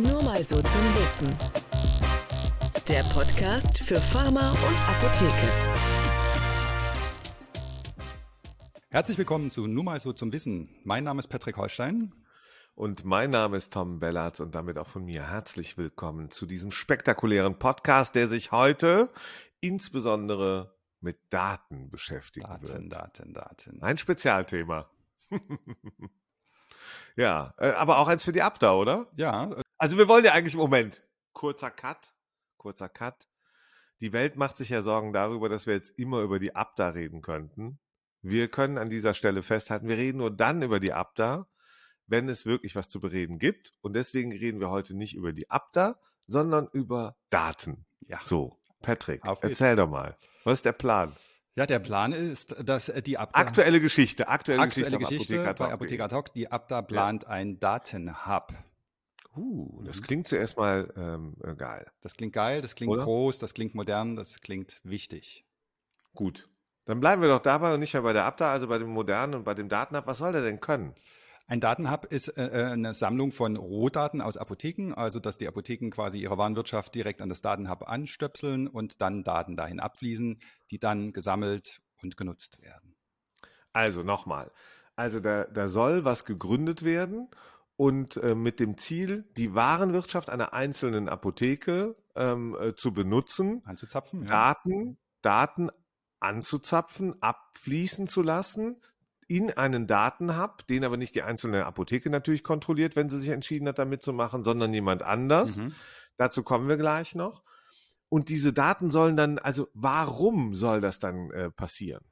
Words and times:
Nur 0.00 0.22
mal 0.22 0.42
so 0.42 0.56
zum 0.56 0.94
Wissen. 0.94 1.36
Der 2.88 3.02
Podcast 3.12 3.80
für 3.80 4.00
Pharma 4.00 4.52
und 4.52 4.88
Apotheke. 4.88 5.52
Herzlich 8.88 9.18
willkommen 9.18 9.50
zu 9.50 9.66
Nur 9.66 9.84
mal 9.84 10.00
so 10.00 10.14
zum 10.14 10.32
Wissen. 10.32 10.70
Mein 10.84 11.04
Name 11.04 11.18
ist 11.18 11.28
Patrick 11.28 11.58
Holstein. 11.58 12.14
Und 12.74 13.04
mein 13.04 13.28
Name 13.28 13.58
ist 13.58 13.74
Tom 13.74 14.00
Bellatz 14.00 14.40
und 14.40 14.54
damit 14.54 14.78
auch 14.78 14.86
von 14.86 15.04
mir 15.04 15.28
herzlich 15.28 15.76
willkommen 15.76 16.30
zu 16.30 16.46
diesem 16.46 16.70
spektakulären 16.70 17.58
Podcast, 17.58 18.14
der 18.14 18.26
sich 18.26 18.52
heute 18.52 19.10
insbesondere 19.60 20.78
mit 21.00 21.18
Daten 21.28 21.90
beschäftigen 21.90 22.46
Daten, 22.46 22.68
wird. 22.68 22.92
Daten, 22.94 23.34
Daten. 23.34 23.82
Ein 23.82 23.98
Spezialthema. 23.98 24.88
ja, 27.16 27.52
äh, 27.58 27.72
aber 27.72 27.98
auch 27.98 28.08
eins 28.08 28.24
für 28.24 28.32
die 28.32 28.40
Abda, 28.40 28.72
oder? 28.72 29.06
Ja, 29.16 29.52
äh, 29.52 29.62
Also 29.80 29.96
wir 29.96 30.08
wollen 30.08 30.26
ja 30.26 30.32
eigentlich 30.34 30.52
im 30.52 30.60
Moment. 30.60 31.02
Kurzer 31.32 31.70
Cut, 31.70 32.12
kurzer 32.58 32.90
Cut. 32.90 33.26
Die 34.02 34.12
Welt 34.12 34.36
macht 34.36 34.58
sich 34.58 34.68
ja 34.68 34.82
Sorgen 34.82 35.14
darüber, 35.14 35.48
dass 35.48 35.66
wir 35.66 35.72
jetzt 35.72 35.98
immer 35.98 36.20
über 36.20 36.38
die 36.38 36.54
Abda 36.54 36.90
reden 36.90 37.22
könnten. 37.22 37.78
Wir 38.20 38.48
können 38.48 38.76
an 38.76 38.90
dieser 38.90 39.14
Stelle 39.14 39.40
festhalten, 39.40 39.88
wir 39.88 39.96
reden 39.96 40.18
nur 40.18 40.30
dann 40.30 40.60
über 40.60 40.80
die 40.80 40.92
Abda, 40.92 41.48
wenn 42.06 42.28
es 42.28 42.44
wirklich 42.44 42.76
was 42.76 42.90
zu 42.90 43.00
bereden 43.00 43.38
gibt. 43.38 43.72
Und 43.80 43.94
deswegen 43.94 44.32
reden 44.32 44.60
wir 44.60 44.68
heute 44.68 44.94
nicht 44.94 45.14
über 45.14 45.32
die 45.32 45.48
Abda, 45.48 45.98
sondern 46.26 46.68
über 46.74 47.16
Daten. 47.30 47.86
ja. 48.06 48.20
So, 48.22 48.58
Patrick, 48.82 49.26
Auf 49.26 49.40
geht's. 49.40 49.62
erzähl 49.62 49.76
doch 49.76 49.88
mal. 49.88 50.18
Was 50.44 50.58
ist 50.58 50.66
der 50.66 50.72
Plan? 50.72 51.16
ja, 51.54 51.64
der 51.64 51.78
Plan 51.78 52.12
ist, 52.12 52.54
dass 52.62 52.90
äh, 52.90 53.00
die 53.00 53.16
Abda, 53.16 53.40
Aktuelle 53.40 53.80
Geschichte, 53.80 54.28
aktuelle, 54.28 54.60
aktuelle 54.60 54.98
Geschichte, 54.98 55.36
Geschichte 55.38 55.54
bei 55.54 55.72
Apotheker 55.72 56.08
Talk, 56.10 56.34
die 56.34 56.52
Abda 56.52 56.82
plant 56.82 57.26
ein 57.26 57.58
Datenhub. 57.60 58.52
Uh, 59.36 59.82
das 59.84 60.00
Mhm. 60.00 60.04
klingt 60.04 60.28
zuerst 60.28 60.56
mal 60.56 60.92
ähm, 60.96 61.36
äh, 61.44 61.54
geil. 61.54 61.86
Das 62.00 62.14
klingt 62.14 62.32
geil, 62.32 62.62
das 62.62 62.74
klingt 62.74 62.92
Oder? 62.92 63.04
groß, 63.04 63.38
das 63.38 63.54
klingt 63.54 63.74
modern, 63.74 64.16
das 64.16 64.40
klingt 64.40 64.80
wichtig. 64.82 65.44
Gut. 66.14 66.48
Dann 66.84 66.98
bleiben 66.98 67.22
wir 67.22 67.28
doch 67.28 67.42
dabei 67.42 67.74
und 67.74 67.80
nicht 67.80 67.92
mehr 67.92 68.02
bei 68.02 68.12
der 68.12 68.24
Abda, 68.24 68.50
also 68.50 68.66
bei 68.66 68.78
dem 68.78 68.88
modernen 68.88 69.34
und 69.34 69.44
bei 69.44 69.54
dem 69.54 69.68
Datenhub. 69.68 70.06
Was 70.06 70.18
soll 70.18 70.32
der 70.32 70.42
denn 70.42 70.60
können? 70.60 70.94
Ein 71.46 71.60
Datenhub 71.60 72.04
ist 72.06 72.28
äh, 72.28 72.46
äh, 72.46 72.72
eine 72.72 72.94
Sammlung 72.94 73.32
von 73.32 73.56
Rohdaten 73.56 74.20
aus 74.20 74.36
Apotheken, 74.36 74.94
also 74.94 75.20
dass 75.20 75.38
die 75.38 75.46
Apotheken 75.46 75.90
quasi 75.90 76.20
ihre 76.20 76.38
Warenwirtschaft 76.38 76.94
direkt 76.94 77.22
an 77.22 77.28
das 77.28 77.42
Datenhub 77.42 77.88
anstöpseln 77.88 78.66
und 78.66 79.00
dann 79.00 79.24
Daten 79.24 79.56
dahin 79.56 79.80
abfließen, 79.80 80.40
die 80.70 80.78
dann 80.78 81.12
gesammelt 81.12 81.80
und 82.02 82.16
genutzt 82.16 82.62
werden. 82.62 82.96
Also 83.72 84.02
nochmal. 84.02 84.50
Also 84.96 85.20
da, 85.20 85.44
da 85.44 85.68
soll 85.68 86.04
was 86.04 86.24
gegründet 86.24 86.84
werden 86.84 87.28
und 87.80 88.18
äh, 88.18 88.34
mit 88.34 88.60
dem 88.60 88.76
Ziel, 88.76 89.24
die 89.38 89.54
Warenwirtschaft 89.54 90.28
einer 90.28 90.52
einzelnen 90.52 91.08
Apotheke 91.08 91.96
ähm, 92.14 92.54
äh, 92.60 92.74
zu 92.74 92.92
benutzen, 92.92 93.62
Anzuzapfen? 93.64 94.24
Ja. 94.24 94.28
Daten, 94.28 94.98
Daten 95.22 95.70
anzuzapfen, 96.18 97.14
abfließen 97.22 98.06
zu 98.06 98.20
lassen 98.20 98.82
in 99.28 99.50
einen 99.50 99.86
Datenhub, 99.86 100.66
den 100.66 100.84
aber 100.84 100.98
nicht 100.98 101.14
die 101.14 101.22
einzelne 101.22 101.64
Apotheke 101.64 102.10
natürlich 102.10 102.44
kontrolliert, 102.44 102.96
wenn 102.96 103.08
sie 103.08 103.18
sich 103.18 103.30
entschieden 103.30 103.66
hat, 103.66 103.78
da 103.78 103.86
mitzumachen, 103.86 104.44
sondern 104.44 104.74
jemand 104.74 105.02
anders. 105.02 105.56
Mhm. 105.56 105.72
Dazu 106.18 106.42
kommen 106.42 106.68
wir 106.68 106.76
gleich 106.76 107.14
noch. 107.14 107.42
Und 108.10 108.28
diese 108.28 108.52
Daten 108.52 108.90
sollen 108.90 109.16
dann, 109.16 109.38
also 109.38 109.68
warum 109.72 110.54
soll 110.54 110.82
das 110.82 110.98
dann 110.98 111.30
äh, 111.30 111.50
passieren? 111.50 112.04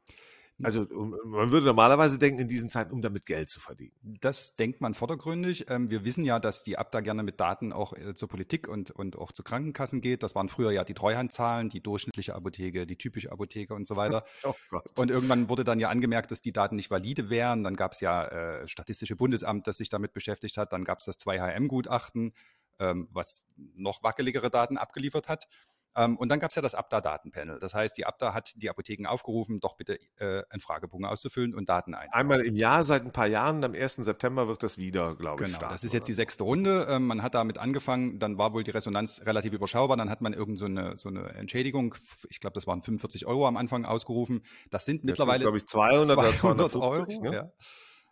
Also 0.62 0.83
um, 0.83 1.17
man 1.25 1.53
würde 1.53 1.67
normalerweise 1.67 2.19
denken, 2.19 2.41
in 2.41 2.48
diesen 2.48 2.69
Zeiten, 2.69 2.92
um 2.92 3.01
damit 3.01 3.27
Geld 3.27 3.48
zu 3.48 3.61
verdienen. 3.61 3.92
Das 4.03 4.56
denkt 4.56 4.81
man 4.81 4.95
vordergründig. 4.95 5.67
Ähm, 5.69 5.89
wir 5.89 6.05
wissen 6.05 6.25
ja, 6.25 6.41
dass 6.41 6.65
die 6.65 6.77
Abda 6.77 7.00
gerne 7.00 7.23
mit 7.23 7.39
Daten 7.39 7.73
auch 7.73 7.92
äh, 7.92 8.15
zur 8.15 8.28
Politik 8.28 8.67
und, 8.67 8.91
und 8.91 9.17
auch 9.17 9.31
zu 9.31 9.45
Krankenkassen 9.45 10.00
geht. 10.00 10.23
Das 10.25 10.34
waren 10.34 10.48
früher 10.48 10.73
ja 10.73 10.83
die 10.83 10.95
Treuhandzahlen, 10.95 11.69
die 11.69 11.81
durchschnittliche 11.81 12.34
Apotheke, 12.34 12.87
die 12.87 12.97
typische 12.97 13.31
Apotheke 13.31 13.75
und 13.75 13.87
so 13.87 13.97
weiter. 13.97 14.25
Oh. 14.44 14.55
Und 14.97 15.10
irgendwann 15.10 15.49
wurde 15.49 15.65
dann 15.65 15.81
ja 15.81 15.88
angemerkt, 15.88 16.31
dass 16.31 16.41
die 16.41 16.53
Daten 16.53 16.77
nicht 16.77 16.91
valide 16.91 17.28
wären. 17.28 17.65
Dann 17.65 17.77
gab 17.77 17.93
es 17.93 18.00
ja 18.00 18.25
äh, 18.25 18.69
Statistische 18.69 19.16
Bundesamt, 19.16 19.66
das 19.66 19.78
sich 19.78 19.88
damit 19.88 20.12
beschäftigt 20.12 20.56
hat. 20.56 20.72
Dann 20.72 20.84
gab 20.84 21.00
es 21.00 21.06
das 21.06 21.19
2HM-Gutachten, 21.19 22.33
ähm, 22.78 23.09
was 23.10 23.43
noch 23.56 24.03
wackeligere 24.03 24.50
Daten 24.50 24.78
abgeliefert 24.78 25.28
hat. 25.28 25.49
Ähm, 25.98 26.16
und 26.16 26.28
dann 26.28 26.38
gab 26.38 26.50
es 26.50 26.56
ja 26.56 26.62
das 26.62 26.75
Abda-Datenpanel. 26.75 27.59
Das 27.59 27.75
heißt, 27.75 27.97
die 27.98 28.06
Abda 28.06 28.32
hat 28.34 28.53
die 28.56 28.70
Apotheken 28.70 29.06
aufgerufen, 29.06 29.60
doch 29.60 29.76
bitte 29.76 29.98
äh, 30.19 30.42
einen 30.50 30.60
Fragebogen 30.60 31.04
auszufüllen 31.06 31.54
und 31.54 31.69
Daten 31.69 31.94
ein. 31.94 32.09
Einmal 32.12 32.41
im 32.42 32.54
Jahr 32.54 32.84
seit 32.84 33.04
ein 33.04 33.12
paar 33.12 33.26
Jahren, 33.26 33.64
am 33.64 33.75
1. 33.75 33.97
September 33.97 34.47
wird 34.48 34.62
das 34.62 34.78
wieder, 34.78 35.16
glaube 35.16 35.44
ich, 35.44 35.53
Genau, 35.53 35.69
das 35.69 35.84
ist 35.84 35.92
jetzt 35.92 36.06
die 36.06 36.12
oder? 36.12 36.16
sechste 36.16 36.44
Runde. 36.44 36.86
Ähm, 36.88 37.06
man 37.06 37.22
hat 37.22 37.34
damit 37.34 37.59
angefangen, 37.59 38.19
dann 38.19 38.38
war 38.38 38.53
wohl 38.54 38.64
die 38.64 38.70
Resonanz 38.70 39.22
relativ 39.26 39.53
überschaubar. 39.53 39.97
Dann 39.97 40.10
hat 40.10 40.20
man 40.20 40.32
irgend 40.32 40.59
so 40.59 40.66
eine, 40.66 40.97
so 40.97 41.09
eine 41.09 41.31
Entschädigung, 41.31 41.94
ich 42.28 42.41
glaube, 42.41 42.54
das 42.54 42.66
waren 42.66 42.82
45 42.82 43.26
Euro 43.26 43.47
am 43.47 43.56
Anfang 43.56 43.84
ausgerufen. 43.84 44.42
Das 44.70 44.84
sind 44.84 44.97
Jetzt 44.97 45.04
mittlerweile 45.04 45.42
glaube 45.42 45.56
ich, 45.56 45.66
200, 45.66 46.16
oder 46.16 46.36
200 46.36 46.72
250, 46.72 47.19
Euro. 47.19 47.30
ne? 47.30 47.36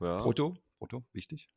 Ja. 0.01 0.07
Ja. 0.07 0.19
Brutto, 0.19 0.57
brutto, 0.79 1.05
wichtig. 1.13 1.49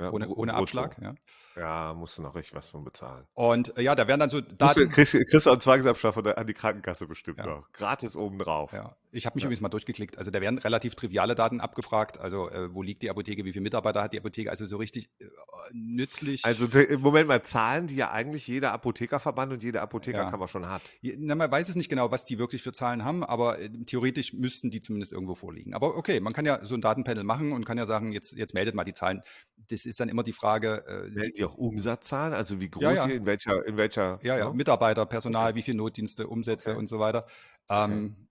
Ja, 0.00 0.12
Ohne, 0.12 0.28
ohne. 0.28 0.54
Abschlag. 0.54 0.96
Ja. 1.02 1.14
Ja, 1.56 1.92
musst 1.92 2.16
du 2.18 2.22
noch 2.22 2.36
richtig 2.36 2.54
was 2.54 2.68
von 2.68 2.84
bezahlen. 2.84 3.26
Und 3.34 3.76
äh, 3.76 3.82
ja, 3.82 3.96
da 3.96 4.06
werden 4.06 4.20
dann 4.20 4.30
so 4.30 4.36
Musst 4.36 4.50
du, 4.52 4.54
Daten. 4.56 4.88
kriegst, 4.90 5.12
kriegst 5.12 5.46
du 5.46 5.50
einen 5.50 5.60
Zwangsabschlag 5.60 6.14
von 6.14 6.22
der, 6.22 6.38
an 6.38 6.46
die 6.46 6.54
Krankenkasse 6.54 7.08
bestimmt 7.08 7.38
Ja. 7.38 7.46
noch. 7.46 7.72
Gratis 7.72 8.14
obendrauf. 8.14 8.72
Ja, 8.72 8.94
ich 9.10 9.26
habe 9.26 9.34
mich 9.34 9.42
übrigens 9.44 9.60
mal 9.60 9.68
durchgeklickt. 9.68 10.16
Also 10.16 10.30
da 10.30 10.40
werden 10.40 10.58
relativ 10.58 10.94
triviale 10.94 11.34
Daten 11.34 11.58
abgefragt. 11.60 12.18
Also 12.18 12.48
äh, 12.48 12.72
wo 12.72 12.82
liegt 12.82 13.02
die 13.02 13.10
Apotheke, 13.10 13.44
wie 13.44 13.52
viele 13.52 13.64
Mitarbeiter 13.64 14.00
hat 14.02 14.12
die 14.12 14.20
Apotheke? 14.20 14.50
Also 14.50 14.66
so 14.66 14.76
richtig 14.76 15.10
äh, 15.18 15.24
nützlich. 15.72 16.44
Also 16.44 16.66
im 16.66 17.00
Moment 17.00 17.28
mal 17.28 17.42
Zahlen, 17.42 17.86
die 17.86 17.96
ja 17.96 18.10
eigentlich 18.10 18.46
jeder 18.46 18.72
Apothekerverband 18.72 19.52
und 19.52 19.62
jede 19.62 19.80
Apothekerkammer 19.80 20.48
schon 20.48 20.68
hat. 20.68 20.82
Ja, 21.00 21.14
Na, 21.18 21.34
man 21.34 21.50
weiß 21.50 21.68
es 21.68 21.76
nicht 21.76 21.88
genau, 21.88 22.10
was 22.10 22.24
die 22.24 22.38
wirklich 22.38 22.62
für 22.62 22.72
Zahlen 22.72 23.04
haben, 23.04 23.24
aber 23.24 23.58
äh, 23.58 23.68
theoretisch 23.86 24.32
müssten 24.32 24.70
die 24.70 24.80
zumindest 24.80 25.12
irgendwo 25.12 25.34
vorliegen. 25.34 25.74
Aber 25.74 25.96
okay, 25.96 26.20
man 26.20 26.32
kann 26.32 26.46
ja 26.46 26.64
so 26.64 26.74
ein 26.74 26.80
Datenpanel 26.80 27.24
machen 27.24 27.52
und 27.52 27.64
kann 27.64 27.78
ja 27.78 27.86
sagen, 27.86 28.12
jetzt, 28.12 28.32
jetzt 28.32 28.54
meldet 28.54 28.74
mal 28.74 28.84
die 28.84 28.92
Zahlen. 28.92 29.22
Das 29.68 29.84
ist 29.86 30.00
dann 30.00 30.08
immer 30.08 30.22
die 30.22 30.32
Frage, 30.32 30.84
äh, 30.86 31.10
Melden 31.10 31.32
die 31.36 31.44
auch 31.44 31.54
Umsatzzahlen? 31.54 32.34
Also 32.34 32.60
wie 32.60 32.70
groß 32.70 32.82
Ja, 32.82 32.92
ja. 32.92 33.06
hier, 33.06 33.16
in 33.16 33.26
welcher, 33.26 33.66
in 33.66 33.76
welcher? 33.76 34.18
ja, 34.22 34.38
ja, 34.38 34.48
ne? 34.48 34.54
Mitarbeiter, 34.54 35.06
Personal, 35.06 35.54
wie 35.54 35.62
viele 35.62 35.78
Notdienste, 35.78 36.26
Umsätze 36.28 36.70
Okay. 36.70 36.78
und 36.78 36.88
so 36.88 36.98
weiter. 36.98 37.26
Ähm, 37.70 38.27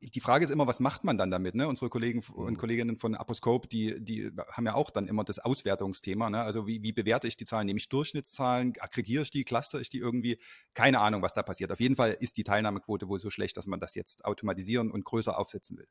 Die 0.00 0.20
Frage 0.20 0.44
ist 0.44 0.50
immer, 0.50 0.66
was 0.66 0.80
macht 0.80 1.04
man 1.04 1.18
dann 1.18 1.30
damit? 1.30 1.54
Ne? 1.54 1.68
Unsere 1.68 1.88
Kollegen 1.88 2.22
und 2.32 2.54
Mhm. 2.54 2.56
Kolleginnen 2.56 2.98
von 2.98 3.14
Aposcope, 3.14 3.68
die, 3.68 4.02
die 4.02 4.30
haben 4.52 4.66
ja 4.66 4.74
auch 4.74 4.90
dann 4.90 5.08
immer 5.08 5.24
das 5.24 5.38
Auswertungsthema. 5.38 6.30
Ne? 6.30 6.40
Also 6.40 6.66
wie, 6.66 6.82
wie 6.82 6.92
bewerte 6.92 7.28
ich 7.28 7.36
die 7.36 7.44
Zahlen? 7.44 7.66
Nehme 7.66 7.78
ich 7.78 7.88
Durchschnittszahlen? 7.88 8.74
Aggregiere 8.80 9.22
ich 9.22 9.30
die? 9.30 9.44
Cluster 9.44 9.80
ich 9.80 9.90
die 9.90 9.98
irgendwie? 9.98 10.38
Keine 10.74 11.00
Ahnung, 11.00 11.22
was 11.22 11.34
da 11.34 11.42
passiert. 11.42 11.72
Auf 11.72 11.80
jeden 11.80 11.96
Fall 11.96 12.16
ist 12.20 12.36
die 12.36 12.44
Teilnahmequote 12.44 13.08
wohl 13.08 13.18
so 13.18 13.30
schlecht, 13.30 13.56
dass 13.56 13.66
man 13.66 13.80
das 13.80 13.94
jetzt 13.94 14.24
automatisieren 14.24 14.90
und 14.90 15.04
größer 15.04 15.38
aufsetzen 15.38 15.78
will. 15.78 15.88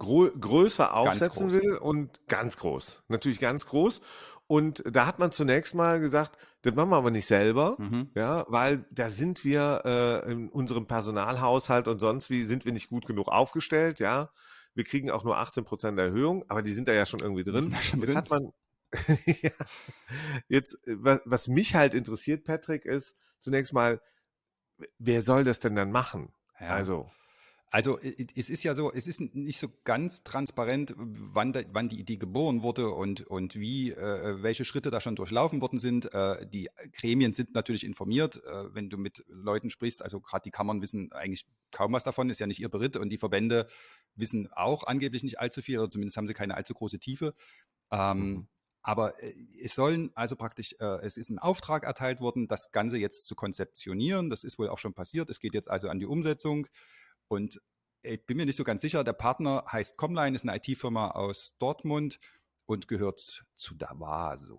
Grö 0.00 0.30
größer 0.30 0.94
aufsetzen 0.94 1.52
will 1.52 1.76
und 1.76 2.26
ganz 2.26 2.56
groß. 2.56 3.04
Natürlich 3.08 3.38
ganz 3.38 3.66
groß. 3.66 4.00
Und 4.46 4.82
da 4.90 5.06
hat 5.06 5.18
man 5.20 5.30
zunächst 5.30 5.74
mal 5.76 6.00
gesagt, 6.00 6.36
das 6.62 6.74
machen 6.74 6.90
wir 6.90 6.96
aber 6.96 7.10
nicht 7.12 7.26
selber. 7.26 7.76
Mhm. 7.78 8.10
Ja, 8.16 8.46
weil 8.48 8.86
da 8.90 9.10
sind 9.10 9.44
wir 9.44 9.82
äh, 9.84 10.32
in 10.32 10.48
unserem 10.48 10.86
Personalhaushalt 10.86 11.86
und 11.86 12.00
sonst 12.00 12.30
wie 12.30 12.44
sind 12.44 12.64
wir 12.64 12.72
nicht 12.72 12.88
gut 12.88 13.06
genug 13.06 13.28
aufgestellt, 13.28 14.00
ja. 14.00 14.30
Wir 14.74 14.84
kriegen 14.84 15.10
auch 15.10 15.22
nur 15.22 15.36
18 15.36 15.64
Prozent 15.64 15.98
Erhöhung, 15.98 16.44
aber 16.48 16.62
die 16.62 16.72
sind 16.72 16.88
da 16.88 16.92
ja 16.92 17.04
schon 17.04 17.20
irgendwie 17.20 17.44
drin. 17.44 17.70
schon 17.82 18.00
Jetzt 18.00 18.08
drin. 18.08 18.16
hat 18.16 18.30
man, 18.30 18.52
ja, 19.42 19.50
jetzt, 20.48 20.74
äh, 20.86 20.96
was, 20.98 21.20
was 21.26 21.48
mich 21.48 21.74
halt 21.74 21.92
interessiert, 21.94 22.44
Patrick, 22.44 22.86
ist 22.86 23.14
zunächst 23.38 23.72
mal, 23.74 24.00
wer 24.98 25.20
soll 25.20 25.44
das 25.44 25.60
denn 25.60 25.74
dann 25.74 25.92
machen? 25.92 26.32
Ja. 26.58 26.68
Also, 26.68 27.10
Also 27.72 28.00
es 28.00 28.50
ist 28.50 28.64
ja 28.64 28.74
so, 28.74 28.92
es 28.92 29.06
ist 29.06 29.20
nicht 29.20 29.60
so 29.60 29.68
ganz 29.84 30.24
transparent, 30.24 30.92
wann, 30.96 31.52
da, 31.52 31.60
wann 31.72 31.88
die 31.88 32.00
Idee 32.00 32.16
geboren 32.16 32.62
wurde 32.62 32.90
und, 32.90 33.22
und 33.28 33.54
wie, 33.54 33.92
äh, 33.92 34.42
welche 34.42 34.64
Schritte 34.64 34.90
da 34.90 35.00
schon 35.00 35.14
durchlaufen 35.14 35.60
worden 35.60 35.78
sind. 35.78 36.12
Äh, 36.12 36.48
die 36.48 36.68
Gremien 36.92 37.32
sind 37.32 37.54
natürlich 37.54 37.84
informiert, 37.84 38.42
äh, 38.44 38.74
wenn 38.74 38.90
du 38.90 38.98
mit 38.98 39.24
Leuten 39.28 39.70
sprichst. 39.70 40.02
Also 40.02 40.20
gerade 40.20 40.42
die 40.42 40.50
Kammern 40.50 40.82
wissen 40.82 41.12
eigentlich 41.12 41.46
kaum 41.70 41.92
was 41.92 42.02
davon, 42.02 42.28
ist 42.28 42.40
ja 42.40 42.48
nicht 42.48 42.60
ihr 42.60 42.68
Beritt. 42.68 42.96
Und 42.96 43.10
die 43.10 43.18
Verbände 43.18 43.68
wissen 44.16 44.48
auch 44.52 44.82
angeblich 44.84 45.22
nicht 45.22 45.38
allzu 45.38 45.62
viel, 45.62 45.78
oder 45.78 45.90
zumindest 45.90 46.16
haben 46.16 46.26
sie 46.26 46.34
keine 46.34 46.56
allzu 46.56 46.74
große 46.74 46.98
Tiefe. 46.98 47.34
Ähm, 47.92 48.18
Mhm. 48.30 48.48
Aber 48.82 49.22
äh, 49.22 49.34
es 49.62 49.74
sollen 49.74 50.10
also 50.14 50.36
praktisch, 50.36 50.74
äh, 50.80 51.00
es 51.02 51.16
ist 51.16 51.30
ein 51.30 51.38
Auftrag 51.38 51.84
erteilt 51.84 52.20
worden, 52.20 52.48
das 52.48 52.72
Ganze 52.72 52.98
jetzt 52.98 53.26
zu 53.26 53.34
konzeptionieren. 53.34 54.30
Das 54.30 54.42
ist 54.44 54.58
wohl 54.58 54.68
auch 54.68 54.78
schon 54.78 54.94
passiert. 54.94 55.30
Es 55.30 55.40
geht 55.40 55.54
jetzt 55.54 55.70
also 55.70 55.88
an 55.88 55.98
die 55.98 56.06
Umsetzung. 56.06 56.66
Und 57.30 57.60
ich 58.02 58.26
bin 58.26 58.36
mir 58.38 58.46
nicht 58.46 58.56
so 58.56 58.64
ganz 58.64 58.80
sicher, 58.80 59.04
der 59.04 59.12
Partner 59.12 59.64
heißt 59.70 59.96
Comline, 59.96 60.34
ist 60.34 60.46
eine 60.48 60.56
IT-Firma 60.56 61.12
aus 61.12 61.54
Dortmund 61.58 62.18
und 62.66 62.88
gehört 62.88 63.44
zu 63.54 63.74
Davaso. 63.76 64.58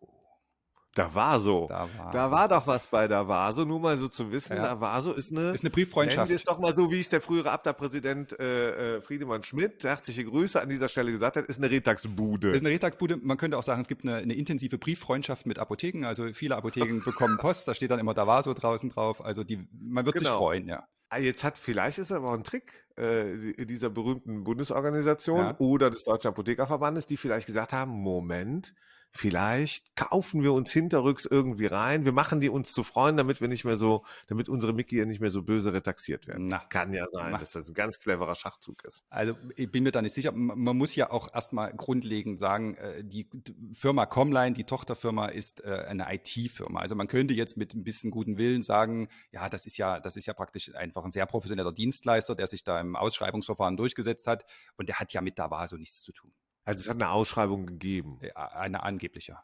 Da 0.94 1.14
war 1.16 1.40
so. 1.40 1.68
Da 1.70 1.88
war, 1.98 2.12
Da 2.12 2.26
so. 2.28 2.32
war 2.34 2.48
doch 2.50 2.68
was 2.68 2.88
bei 2.88 3.08
Davaso, 3.08 3.64
nur 3.66 3.80
mal 3.80 3.98
so 3.98 4.08
zu 4.10 4.32
wissen. 4.32 4.58
Ja. 4.58 4.64
Davaso 4.64 5.14
ist 5.14 5.32
eine, 5.32 5.52
ist 5.52 5.64
eine 5.64 5.70
Brieffreundschaft. 5.70 6.18
nennen 6.18 6.30
wir 6.30 6.36
es 6.36 6.44
doch 6.44 6.60
mal 6.60 6.76
so, 6.76 6.92
wie 6.92 7.00
es 7.00 7.08
der 7.10 7.22
frühere 7.22 7.52
Abda-Präsident 7.52 8.38
äh, 8.40 8.98
äh, 8.98 9.02
Friedemann 9.02 9.42
Schmidt, 9.44 9.84
herzliche 9.86 10.26
Grüße 10.26 10.62
an 10.62 10.68
dieser 10.68 10.90
Stelle 10.90 11.12
gesagt 11.14 11.38
hat, 11.38 11.46
ist 11.46 11.60
eine 11.60 11.72
Retagsbude. 11.72 12.52
Ist 12.52 12.60
eine 12.62 12.70
Retagsbude. 12.74 13.18
Man 13.18 13.38
könnte 13.38 13.58
auch 13.58 13.64
sagen, 13.64 13.82
es 13.82 13.88
gibt 13.88 14.04
eine, 14.04 14.18
eine 14.18 14.34
intensive 14.34 14.78
Brieffreundschaft 14.78 15.46
mit 15.46 15.60
Apotheken. 15.60 16.04
Also 16.06 16.32
viele 16.34 16.58
Apotheken 16.58 17.00
bekommen 17.06 17.38
Post, 17.38 17.70
da 17.70 17.74
steht 17.74 17.92
dann 17.92 18.00
immer 18.00 18.14
Davaso 18.14 18.54
draußen 18.54 18.90
drauf. 18.90 19.24
Also 19.24 19.46
die, 19.46 19.66
man 19.72 20.06
wird 20.06 20.18
sich 20.18 20.28
Genau. 20.28 20.40
freuen, 20.40 20.68
ja. 20.68 20.86
Ah, 21.14 21.18
Jetzt 21.20 21.44
hat, 21.44 21.58
vielleicht 21.58 21.98
ist 21.98 22.10
es 22.10 22.16
aber 22.16 22.30
auch 22.30 22.34
ein 22.34 22.44
Trick 22.46 22.72
äh, 22.96 23.54
die- 23.58 23.66
dieser 23.66 23.90
berühmten 23.90 24.44
Bundesorganisation 24.46 25.40
Ja. 25.40 25.56
oder 25.60 25.90
des 25.90 26.04
Deutschen 26.04 26.30
Apothekerverbandes, 26.30 27.06
die 27.06 27.18
vielleicht 27.18 27.48
gesagt 27.48 27.74
haben, 27.74 27.92
Moment, 27.92 28.74
vielleicht 29.12 29.96
kaufen 29.96 30.42
wir 30.42 30.54
uns 30.54 30.72
hinterrücks 30.72 31.26
irgendwie 31.26 31.66
rein, 31.66 32.06
wir 32.06 32.14
machen 32.14 32.40
die 32.40 32.50
uns 32.50 32.72
zu 32.72 32.84
Freunden, 32.84 33.18
damit 33.18 33.42
wir 33.42 33.48
nicht 33.48 33.66
mehr 33.66 33.78
so, 33.78 34.04
damit 34.28 34.50
unsere 34.50 34.74
Mitglieder 34.74 35.06
nicht 35.06 35.20
mehr 35.20 35.30
so 35.30 35.44
böse 35.44 35.74
retaxiert 35.74 36.28
werden. 36.28 36.48
Na. 36.48 36.60
Kann 36.70 36.94
ja 36.94 37.06
sein, 37.08 37.32
Na. 37.32 37.38
dass 37.38 37.52
das 37.52 37.68
ein 37.68 37.74
ganz 37.74 38.00
cleverer 38.00 38.36
Schachzug 38.36 38.84
ist. 38.86 39.04
Also 39.10 39.36
ich 39.56 39.70
bin 39.70 39.84
mir 39.84 39.92
da 39.92 40.02
nicht 40.02 40.14
sicher. 40.14 40.32
Man 40.32 40.78
muss 40.78 40.96
ja 40.96 41.12
auch 41.12 41.34
erstmal 41.34 41.74
grundlegend 41.74 42.40
sagen, 42.40 42.76
äh, 42.76 43.04
die 43.04 43.28
Firma 43.74 44.06
Comline, 44.06 44.54
die 44.54 44.64
Tochterfirma, 44.64 45.28
ist 45.28 45.64
äh, 45.64 45.86
eine 45.88 46.08
IT-Firma. 46.14 46.80
Also 46.80 46.96
man 46.96 47.08
könnte 47.08 47.34
jetzt 47.34 47.58
mit 47.58 47.74
ein 47.74 47.84
bisschen 47.84 48.12
guten 48.12 48.38
Willen 48.38 48.64
sagen, 48.64 49.10
ja, 49.32 49.50
das 49.50 49.66
ist 49.66 49.78
ja, 49.78 50.00
das 50.00 50.16
ist 50.16 50.26
ja 50.26 50.34
praktisch 50.34 50.74
einfach 50.74 51.04
ein 51.04 51.12
sehr 51.12 51.26
professioneller 51.26 51.74
Dienstleister, 51.74 52.36
der 52.36 52.48
sich 52.48 52.64
da 52.64 52.80
im 52.80 52.96
Ausschreibungsverfahren 52.96 53.76
durchgesetzt 53.76 54.28
hat 54.28 54.46
und 54.78 54.88
der 54.88 55.00
hat 55.00 55.12
ja 55.12 55.22
mit 55.22 55.38
Davaso 55.38 55.76
nichts 55.76 56.02
zu 56.02 56.14
tun. 56.14 56.32
Also 56.64 56.82
es 56.82 56.88
hat 56.88 56.96
eine 56.96 57.10
Ausschreibung 57.10 57.66
gegeben, 57.66 58.20
Äh, 58.22 58.32
Eine 58.36 58.84
angebliche. 58.84 59.38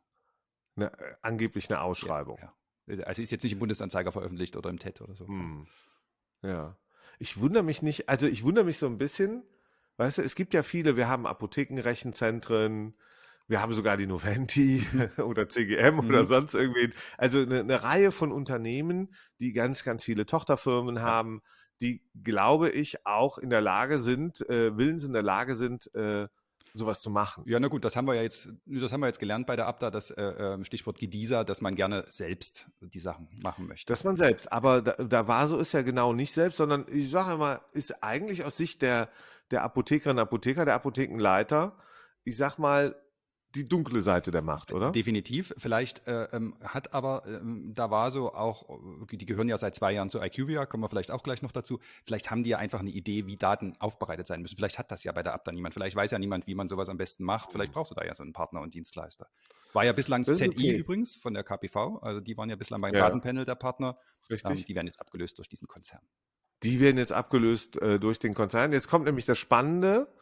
eine, 0.76 0.92
äh, 1.00 1.16
angeblich 1.22 1.70
eine 1.70 1.82
Ausschreibung. 1.82 2.38
Ja, 2.40 2.54
ja. 2.88 3.04
Also 3.06 3.22
ist 3.22 3.32
jetzt 3.32 3.44
nicht 3.44 3.54
im 3.54 3.60
Bundesanzeiger 3.60 4.12
veröffentlicht 4.12 4.56
oder 4.56 4.70
im 4.70 4.80
TED 4.80 5.02
oder 5.02 5.16
so. 5.16 5.28
Hm. 5.28 5.68
Ja. 6.44 6.78
Ich 7.20 7.40
wundere 7.40 7.64
mich 7.64 7.82
nicht, 7.82 8.08
also 8.10 8.28
ich 8.28 8.44
wundere 8.44 8.66
mich 8.66 8.78
so 8.78 8.86
ein 8.86 8.98
bisschen, 9.00 9.44
weißt 9.98 10.20
du, 10.20 10.22
es 10.22 10.36
gibt 10.36 10.54
ja 10.54 10.62
viele, 10.64 10.96
wir 10.96 11.08
haben 11.08 11.26
Apothekenrechenzentren, 11.92 12.96
wir 13.48 13.62
haben 13.62 13.74
sogar 13.74 13.98
die 13.98 14.08
Noventi 14.08 14.86
oder 15.18 15.50
CGM 15.50 16.00
oder 16.00 16.22
Mhm. 16.22 16.26
sonst 16.26 16.54
irgendwie, 16.54 16.94
also 17.18 17.40
eine, 17.42 17.62
eine 17.62 17.84
Reihe 17.84 18.12
von 18.12 18.32
Unternehmen, 18.32 19.14
die 19.40 19.54
ganz, 19.54 19.84
ganz 19.84 20.04
viele 20.04 20.26
Tochterfirmen 20.26 21.02
haben, 21.02 21.42
die, 21.82 22.04
glaube 22.24 22.70
ich, 22.70 23.06
auch 23.06 23.38
in 23.38 23.50
der 23.50 23.62
Lage 23.62 24.00
sind, 24.00 24.48
äh, 24.50 24.76
willens 24.78 25.04
in 25.04 25.14
der 25.14 25.24
Lage 25.24 25.56
sind, 25.56 25.94
äh, 25.96 26.28
sowas 26.78 27.02
zu 27.02 27.10
machen. 27.10 27.44
Ja, 27.46 27.60
na 27.60 27.68
gut, 27.68 27.84
das 27.84 27.96
haben 27.96 28.08
wir 28.08 28.16
ja 28.16 28.22
jetzt, 28.22 28.50
das 28.66 28.92
haben 28.92 29.02
wir 29.02 29.08
jetzt 29.08 29.20
gelernt 29.20 29.48
bei 29.48 29.56
der 29.56 29.68
Abda, 29.68 29.92
das 29.92 30.12
äh, 30.12 30.24
ähm, 30.24 30.64
Stichwort 30.64 31.00
Gedieser, 31.00 31.44
dass 31.44 31.62
man 31.62 31.76
gerne 31.76 32.06
selbst 32.10 32.68
die 32.82 33.00
Sachen 33.00 33.28
machen 33.42 33.68
möchte. 33.68 33.92
Dass 33.92 34.04
man 34.04 34.16
selbst, 34.16 34.52
aber 34.52 34.82
da, 34.82 34.94
da 34.94 35.28
war 35.28 35.48
so 35.48 35.58
ist 35.58 35.74
ja 35.74 35.82
genau 35.82 36.14
nicht 36.14 36.34
selbst, 36.34 36.58
sondern 36.58 36.86
ich 36.90 37.10
sage 37.10 37.34
immer, 37.34 37.62
ist 37.74 38.04
eigentlich 38.04 38.46
aus 38.46 38.58
Sicht 38.58 38.82
der, 38.82 39.10
der 39.52 39.64
Apothekerinnen 39.64 40.20
und 40.20 40.24
Apotheker, 40.24 40.66
der 40.66 40.76
Apothekenleiter, 40.76 41.78
ich 42.24 42.38
sag 42.38 42.58
mal, 42.58 42.96
die 43.56 43.68
dunkle 43.68 44.02
Seite 44.02 44.32
der 44.32 44.42
Macht, 44.42 44.74
oder? 44.74 44.92
Definitiv. 44.92 45.54
Vielleicht 45.58 46.08
äh, 46.08 46.26
ähm, 46.34 46.56
hat 46.62 46.94
aber 46.94 47.24
ähm, 47.26 47.74
da 47.74 47.90
war 47.90 48.12
so 48.12 48.34
auch, 48.34 48.70
äh, 49.12 49.18
die 49.18 49.26
gehören 49.26 49.48
ja 49.48 49.58
seit 49.58 49.76
zwei 49.76 49.94
Jahren 49.94 50.10
zu 50.10 50.22
IQVIA, 50.22 50.66
kommen 50.66 50.84
wir 50.84 50.90
vielleicht 50.90 51.12
auch 51.12 51.24
gleich 51.24 51.42
noch 51.42 51.52
dazu. 51.52 51.80
Vielleicht 52.06 52.30
haben 52.30 52.44
die 52.44 52.50
ja 52.50 52.58
einfach 52.58 52.82
eine 52.82 52.90
Idee, 52.90 53.26
wie 53.26 53.38
Daten 53.38 53.76
aufbereitet 53.80 54.28
sein 54.28 54.42
müssen. 54.42 54.56
Vielleicht 54.56 54.78
hat 54.78 54.92
das 54.92 55.04
ja 55.04 55.12
bei 55.12 55.24
der 55.24 55.34
Abda 55.34 55.52
niemand. 55.52 55.74
Vielleicht 55.74 55.96
weiß 55.96 56.12
ja 56.12 56.20
niemand, 56.20 56.48
wie 56.48 56.56
man 56.56 56.68
sowas 56.68 56.90
am 56.90 56.98
besten 56.98 57.24
macht. 57.24 57.52
Vielleicht 57.52 57.72
brauchst 57.72 57.92
du 57.92 57.96
da 57.96 58.06
ja 58.06 58.14
so 58.14 58.24
einen 58.24 58.34
Partner 58.34 58.62
und 58.62 58.74
Dienstleister. 58.74 59.28
War 59.74 59.86
ja 59.86 59.94
bislang 59.94 60.24
Das 60.24 60.38
ZI 60.38 60.50
okay. 60.50 60.78
übrigens 60.78 61.16
von 61.16 61.34
der 61.34 61.44
KPV. 61.44 62.00
Also 62.02 62.20
die 62.20 62.38
waren 62.38 62.50
ja 62.50 62.56
bislang 62.56 62.82
beim 62.82 62.94
Ja. 62.94 63.02
Datenpanel 63.02 63.46
der 63.46 63.56
Partner. 63.56 63.98
Richtig. 64.30 64.60
Ähm, 64.60 64.66
die 64.66 64.76
werden 64.76 64.88
jetzt 64.88 65.00
abgelöst 65.00 65.38
durch 65.38 65.48
diesen 65.48 65.68
Konzern. 65.68 66.02
Die 66.64 66.80
werden 66.80 66.98
jetzt 66.98 67.14
abgelöst 67.14 67.80
äh, 67.82 68.00
durch 68.00 68.20
den 68.20 68.34
Konzern. 68.34 68.72
Jetzt 68.74 68.90
kommt 68.90 69.06
nämlich 69.06 69.26
das 69.26 69.38
Spannende. 69.38 70.14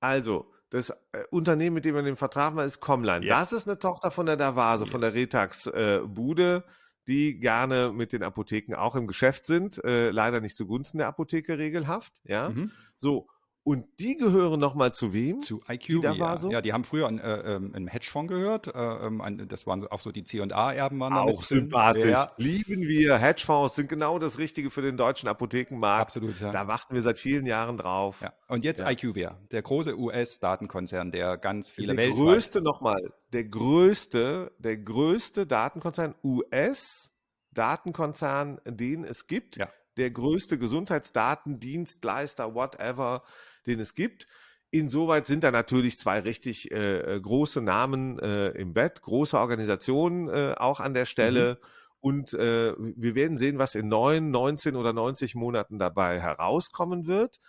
Also, 0.00 0.50
das 0.70 0.90
äh, 0.90 1.24
Unternehmen, 1.30 1.74
mit 1.74 1.84
dem 1.84 1.94
man 1.94 2.04
den 2.04 2.16
Vertrag 2.16 2.54
macht, 2.54 2.66
ist 2.66 2.80
Comline. 2.80 3.24
Yes. 3.24 3.38
Das 3.38 3.52
ist 3.52 3.68
eine 3.68 3.78
Tochter 3.78 4.10
von 4.10 4.26
der 4.26 4.36
Davase, 4.36 4.86
von 4.86 5.00
der 5.00 5.10
Yes. 5.10 5.16
Retax 5.16 5.66
äh, 5.66 6.00
Bude, 6.04 6.64
die 7.06 7.38
gerne 7.38 7.92
mit 7.94 8.12
den 8.12 8.22
Apotheken 8.22 8.74
auch 8.74 8.96
im 8.96 9.06
Geschäft 9.06 9.46
sind. 9.46 9.82
Äh, 9.84 10.10
leider 10.10 10.40
nicht 10.40 10.56
zugunsten 10.56 10.98
der 10.98 11.06
Apotheke 11.08 11.58
regelhaft. 11.58 12.12
Ja. 12.24 12.50
Mhm. 12.50 12.72
So. 12.98 13.28
Und 13.66 13.86
die 13.98 14.16
gehören 14.16 14.60
nochmal 14.60 14.92
zu 14.94 15.12
wem? 15.12 15.40
Zu 15.40 15.60
IQ. 15.68 16.00
da 16.02 16.16
war 16.20 16.38
so? 16.38 16.52
Ja, 16.52 16.60
die 16.60 16.72
haben 16.72 16.84
früher 16.84 17.08
an, 17.08 17.18
äh, 17.18 17.56
ähm, 17.56 17.74
einem 17.74 17.88
Hedgefonds 17.88 18.32
gehört. 18.32 18.68
Äh, 18.68 18.78
ähm, 18.78 19.20
an, 19.20 19.48
das 19.48 19.66
waren 19.66 19.84
auch 19.88 19.98
so 19.98 20.12
die 20.12 20.22
C&A-Erben 20.22 21.00
waren 21.00 21.12
Auch 21.14 21.42
sympathisch. 21.42 22.04
Ja, 22.04 22.30
Lieben 22.36 22.82
wir. 22.82 23.18
Hedgefonds 23.18 23.74
sind 23.74 23.88
genau 23.88 24.20
das 24.20 24.38
Richtige 24.38 24.70
für 24.70 24.82
den 24.82 24.96
deutschen 24.96 25.28
Apothekenmarkt. 25.28 26.00
absolut. 26.02 26.38
Ja. 26.40 26.52
Da 26.52 26.68
warten 26.68 26.94
wir 26.94 27.02
seit 27.02 27.18
vielen 27.18 27.44
Jahren 27.44 27.76
drauf. 27.76 28.20
Ja. 28.22 28.32
Und 28.46 28.62
jetzt 28.62 28.78
Ja. 28.78 28.88
IQVIA, 28.88 29.36
der 29.50 29.62
große 29.62 29.98
US-Datenkonzern, 29.98 31.10
der 31.10 31.36
ganz 31.36 31.72
viele 31.72 31.88
der 31.88 31.96
weltweit. 31.96 32.16
größte 32.18 32.60
nochmal, 32.62 33.02
der 33.32 33.46
größte, 33.46 34.52
der 34.58 34.76
größte 34.76 35.44
Datenkonzern, 35.44 36.14
US-Datenkonzern, 36.22 38.60
den 38.64 39.02
es 39.02 39.26
gibt, 39.26 39.56
Ja. 39.56 39.68
der 39.96 40.12
größte 40.12 40.56
Gesundheitsdatendienstleister, 40.56 42.54
whatever, 42.54 43.24
den 43.66 43.80
es 43.80 43.94
gibt. 43.94 44.26
Insoweit 44.70 45.26
sind 45.26 45.44
da 45.44 45.50
natürlich 45.50 45.98
zwei 45.98 46.20
richtig 46.20 46.70
äh, 46.70 47.16
äh, 47.16 47.20
große 47.20 47.62
Namen 47.62 48.18
äh, 48.18 48.48
im 48.48 48.74
Bett, 48.74 49.00
große 49.02 49.38
Organisationen 49.38 50.28
äh, 50.28 50.54
auch 50.56 50.80
an 50.80 50.94
der 50.94 51.06
Stelle. 51.06 51.60
Und 52.00 52.34
äh, 52.34 52.74
wir 52.78 53.14
werden 53.14 53.36
sehen, 53.36 53.58
was 53.58 53.74
in 53.74 53.88
neun, 53.88 54.30
19 54.30 54.76
oder 54.76 54.92
90 54.92 55.34
Monaten 55.34 55.78
dabei 55.78 56.20
herauskommen 56.20 57.06
wird. 57.06 57.40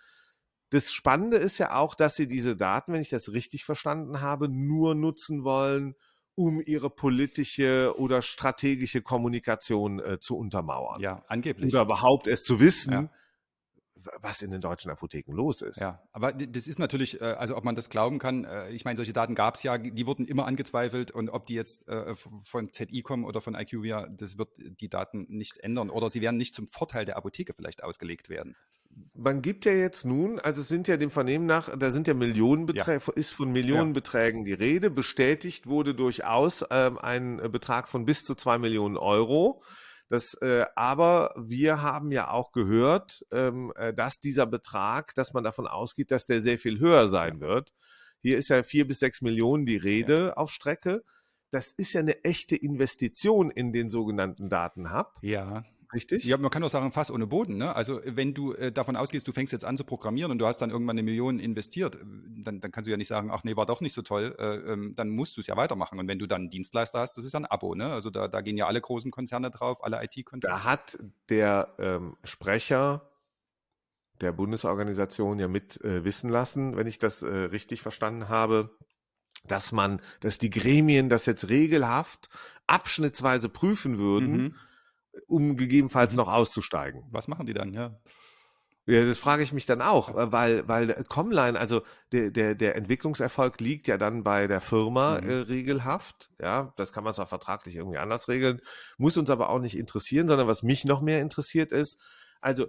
Das 0.70 0.92
Spannende 0.92 1.38
ist 1.38 1.58
ja 1.58 1.76
auch, 1.76 1.96
dass 1.96 2.16
sie 2.16 2.28
diese 2.28 2.56
Daten, 2.56 2.94
wenn 2.94 3.02
ich 3.02 3.10
das 3.10 3.32
richtig 3.32 3.66
verstanden 3.66 4.22
habe, 4.22 4.50
nur 4.50 4.96
nutzen 4.96 5.44
wollen, 5.44 5.96
um 6.36 6.62
ihre 6.64 6.90
politische 6.90 7.94
oder 7.98 8.22
strategische 8.22 9.02
Kommunikation 9.02 10.00
äh, 10.00 10.20
zu 10.20 10.38
untermauern. 10.38 11.02
Ja, 11.02 11.24
angeblich. 11.28 11.74
Oder 11.74 11.84
überhaupt 11.84 12.28
es 12.28 12.44
zu 12.44 12.60
wissen, 12.60 12.94
Ja. 12.94 13.10
Was 14.22 14.42
in 14.42 14.52
den 14.52 14.62
deutschen 14.62 14.92
Apotheken 14.92 15.34
los 15.34 15.62
ist. 15.62 15.80
Ja, 15.80 16.02
aber 16.12 16.34
das 16.34 16.68
ist 16.68 16.80
natürlich, 16.80 17.22
äh, 17.22 17.26
also 17.26 17.56
ob 17.56 17.64
man 17.64 17.76
das 17.76 17.90
glauben 17.90 18.20
kann, 18.20 18.46
äh, 18.46 18.70
ich 18.72 18.86
meine, 18.86 18.98
solche 18.98 19.14
Daten 19.14 19.36
gab 19.36 19.56
es 19.56 19.64
ja, 19.64 19.78
die 19.78 20.08
wurden 20.08 20.26
immer 20.26 20.46
angezweifelt 20.46 21.12
und 21.12 21.30
ob 21.30 21.46
die 21.46 21.56
jetzt 21.56 21.88
äh, 21.88 22.16
von 22.44 22.72
ZI 22.72 23.02
kommen 23.02 23.26
oder 23.26 23.42
von 23.42 23.56
IQVIA, 23.56 24.08
das 24.08 24.38
wird 24.38 24.50
die 24.58 24.90
Daten 24.90 25.26
nicht 25.30 25.58
ändern 25.58 25.90
oder 25.90 26.10
sie 26.10 26.22
werden 26.22 26.38
nicht 26.38 26.56
zum 26.56 26.68
Vorteil 26.68 27.06
der 27.06 27.18
Apotheke 27.18 27.54
vielleicht 27.54 27.84
ausgelegt 27.84 28.30
werden. 28.30 28.56
Man 29.14 29.42
gibt 29.42 29.66
ja 29.66 29.74
jetzt 29.74 30.06
nun, 30.06 30.40
also 30.40 30.62
es 30.62 30.68
sind 30.70 30.88
ja 30.88 30.98
dem 30.98 31.12
Vernehmen 31.12 31.46
nach, 31.46 31.70
da 31.78 31.92
sind 31.92 32.08
ja 32.08 32.14
Millionenbeträge, 32.14 33.12
ist 33.16 33.32
von 33.32 33.52
Millionenbeträgen 33.52 34.46
die 34.46 34.54
Rede. 34.54 34.90
Bestätigt 34.90 35.68
wurde 35.68 35.94
durchaus 35.94 36.66
ähm, 36.72 36.98
ein 36.98 37.38
Betrag 37.52 37.90
von 37.90 38.06
bis 38.06 38.26
zu 38.26 38.34
zwei 38.34 38.58
Millionen 38.58 38.98
Euro. 38.98 39.62
Das, 40.10 40.36
äh, 40.36 40.66
aber 40.76 41.34
wir 41.38 41.82
haben 41.82 42.12
ja 42.12 42.32
auch 42.32 42.52
gehört, 42.52 43.26
ähm, 43.32 43.74
äh, 43.76 43.94
dass 43.94 44.20
dieser 44.20 44.46
Betrag, 44.46 45.14
dass 45.16 45.34
man 45.34 45.44
davon 45.44 45.68
ausgeht, 45.68 46.12
dass 46.12 46.26
der 46.26 46.40
sehr 46.42 46.58
viel 46.58 46.80
höher 46.80 47.10
sein 47.10 47.42
wird. 47.42 47.74
Hier 48.22 48.38
ist 48.38 48.50
ja 48.50 48.64
vier 48.64 48.88
bis 48.88 49.00
sechs 49.00 49.22
Millionen 49.22 49.66
die 49.66 49.78
Rede 49.78 50.38
auf 50.38 50.52
Strecke. 50.52 51.04
Das 51.52 51.72
ist 51.72 51.94
ja 51.94 52.02
eine 52.02 52.24
echte 52.24 52.56
Investition 52.56 53.52
in 53.52 53.74
den 53.74 53.90
sogenannten 53.90 54.50
Datenhub, 54.50 55.14
Ja. 55.22 55.64
Richtig? 55.94 56.24
Ja, 56.24 56.38
man 56.38 56.52
kann 56.52 56.64
auch 56.64 56.70
sagen, 56.70 56.92
Fass 56.92 57.12
ohne 57.12 57.28
Boden. 57.28 57.58
Ne? 57.58 57.76
Also 57.76 58.02
wenn 58.06 58.34
du 58.34 58.54
äh, 58.54 58.72
davon 58.72 58.96
ausgehst, 58.96 59.28
du 59.28 59.32
fängst 59.32 59.54
jetzt 59.54 59.66
an 59.66 59.78
zu 59.78 59.84
programmieren 59.84 60.32
und 60.32 60.40
du 60.40 60.46
hast 60.46 60.60
dann 60.60 60.70
irgendwann 60.70 60.96
eine 60.96 61.04
Million 61.04 61.40
investiert, 61.40 61.96
äh, 61.96 62.00
dann, 62.44 62.60
dann 62.60 62.72
kannst 62.72 62.88
du 62.88 62.92
ja 62.92 62.98
nicht 62.98 63.08
sagen, 63.08 63.30
ach 63.32 63.44
nee, 63.44 63.56
war 63.56 63.66
doch 63.66 63.82
nicht 63.82 63.94
so 63.94 64.02
toll, 64.02 64.36
äh, 64.40 64.74
ähm, 64.74 64.94
dann 64.96 65.10
musst 65.10 65.38
du 65.38 65.42
es 65.42 65.48
ja 65.48 65.58
weitermachen. 65.58 66.00
Und 66.00 66.08
wenn 66.08 66.20
du 66.20 66.28
dann 66.28 66.42
einen 66.42 66.50
Dienstleister 66.50 67.00
hast, 67.00 67.18
das 67.18 67.26
ist 67.26 67.34
ja 67.34 67.40
ein 67.40 67.46
Abo. 67.46 67.76
Ne? 67.76 67.88
Also 67.88 68.10
da, 68.10 68.28
da 68.28 68.42
gehen 68.42 68.58
ja 68.58 68.68
alle 68.68 68.82
großen 68.82 69.12
Konzerne 69.12 69.52
drauf, 69.52 69.84
alle 69.84 70.04
IT-Konzerne. 70.04 70.56
Da 70.56 70.64
hat 70.64 70.98
der 71.30 71.74
ähm, 71.80 72.18
Sprecher 72.24 73.10
der 74.22 74.32
Bundesorganisation 74.32 75.40
ja 75.40 75.48
mit 75.48 75.80
äh, 75.82 76.04
wissen 76.04 76.30
lassen, 76.30 76.76
wenn 76.76 76.88
ich 76.88 76.98
das 77.00 77.22
äh, 77.22 77.28
richtig 77.28 77.82
verstanden 77.82 78.30
habe, 78.30 78.72
dass 79.48 79.72
man, 79.72 80.02
dass 80.22 80.38
die 80.38 80.50
Gremien 80.50 81.10
das 81.10 81.26
jetzt 81.26 81.50
regelhaft 81.50 82.30
abschnittsweise 82.66 83.50
prüfen 83.50 83.98
würden, 83.98 84.32
Mhm. 84.32 84.56
Um 85.28 85.58
gegebenenfalls 85.58 86.14
Mhm. 86.14 86.18
noch 86.18 86.32
auszusteigen. 86.34 87.04
Was 87.12 87.28
machen 87.28 87.46
die 87.46 87.54
dann? 87.54 87.74
Ja. 87.74 88.00
Ja, 88.90 89.06
das 89.06 89.20
frage 89.20 89.44
ich 89.44 89.52
mich 89.52 89.66
dann 89.66 89.82
auch, 89.82 90.16
äh, 90.18 90.32
weil, 90.32 90.66
weil 90.70 91.04
Comline, 91.10 91.60
also 91.60 91.82
der, 92.14 92.32
der, 92.32 92.56
der 92.56 92.78
Entwicklungserfolg 92.78 93.60
liegt 93.60 93.88
ja 93.88 93.98
dann 93.98 94.24
bei 94.24 94.48
der 94.48 94.62
Firma 94.62 95.20
Mhm. 95.20 95.30
äh, 95.30 95.34
regelhaft. 95.34 96.30
Ja, 96.40 96.74
das 96.78 96.94
kann 96.94 97.04
man 97.04 97.14
zwar 97.14 97.28
vertraglich 97.28 97.76
irgendwie 97.76 97.98
anders 97.98 98.30
regeln, 98.30 98.62
muss 98.98 99.18
uns 99.18 99.30
aber 99.30 99.50
auch 99.50 99.60
nicht 99.60 99.78
interessieren, 99.78 100.30
sondern 100.30 100.48
was 100.48 100.64
mich 100.64 100.86
noch 100.86 101.02
mehr 101.02 101.20
interessiert 101.22 101.74
ist, 101.74 102.00
also 102.40 102.68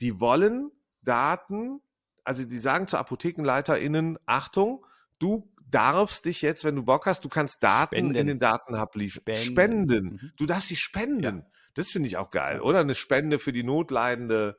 die 0.00 0.20
wollen 0.20 0.70
Daten, 1.02 1.80
also 2.24 2.44
die 2.46 2.58
sagen 2.58 2.86
zu 2.88 2.96
ApothekenleiterInnen, 2.96 4.18
Achtung, 4.24 4.86
du 5.18 5.52
darfst 5.70 6.24
dich 6.24 6.40
jetzt, 6.40 6.64
wenn 6.64 6.76
du 6.76 6.82
Bock 6.84 7.04
hast, 7.04 7.26
du 7.26 7.28
kannst 7.28 7.62
Daten 7.62 7.94
Spenden. 7.96 8.14
in 8.14 8.26
den 8.26 8.38
Datenhub 8.38 8.94
liefern. 8.96 9.22
Spenden. 9.36 9.44
Spenden. 9.52 10.04
Mhm. 10.14 10.32
Du 10.38 10.46
darfst 10.46 10.68
sie 10.68 10.76
spenden. 10.76 11.38
Ja. 11.40 11.46
Das 11.78 11.88
finde 11.88 12.08
ich 12.08 12.16
auch 12.16 12.30
geil, 12.30 12.56
Ja. 12.56 12.62
oder? 12.62 12.80
Eine 12.80 12.94
Spende 12.94 13.38
für 13.38 13.52
die 13.52 13.62
notleidende 13.64 14.58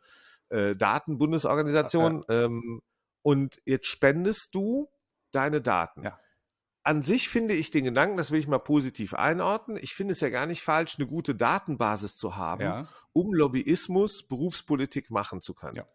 äh, 0.50 0.76
Datenbundesorganisation. 0.76 2.24
Ähm, 2.30 2.82
und 3.22 3.60
jetzt 3.66 3.88
spendest 3.88 4.50
du 4.54 4.88
deine 5.32 5.62
Daten. 5.62 6.04
Ja. 6.04 6.20
An 6.84 7.02
sich 7.02 7.30
finde 7.30 7.54
ich 7.54 7.72
den 7.72 7.84
Gedanken, 7.84 8.18
das 8.18 8.32
will 8.32 8.40
ich 8.40 8.48
mal 8.48 8.58
positiv 8.58 9.14
einordnen. 9.14 9.78
Ich 9.82 9.94
finde 9.94 10.14
es 10.14 10.22
ja 10.22 10.30
gar 10.30 10.46
nicht 10.46 10.62
falsch, 10.64 10.96
eine 10.98 11.08
gute 11.08 11.36
Datenbasis 11.36 12.16
zu 12.16 12.36
haben, 12.38 12.62
Ja. 12.62 12.88
um 13.14 13.34
Lobbyismus, 13.34 14.26
Berufspolitik 14.28 15.12
machen 15.12 15.42
zu 15.42 15.54
können. 15.54 15.76
Ja. 15.76 15.88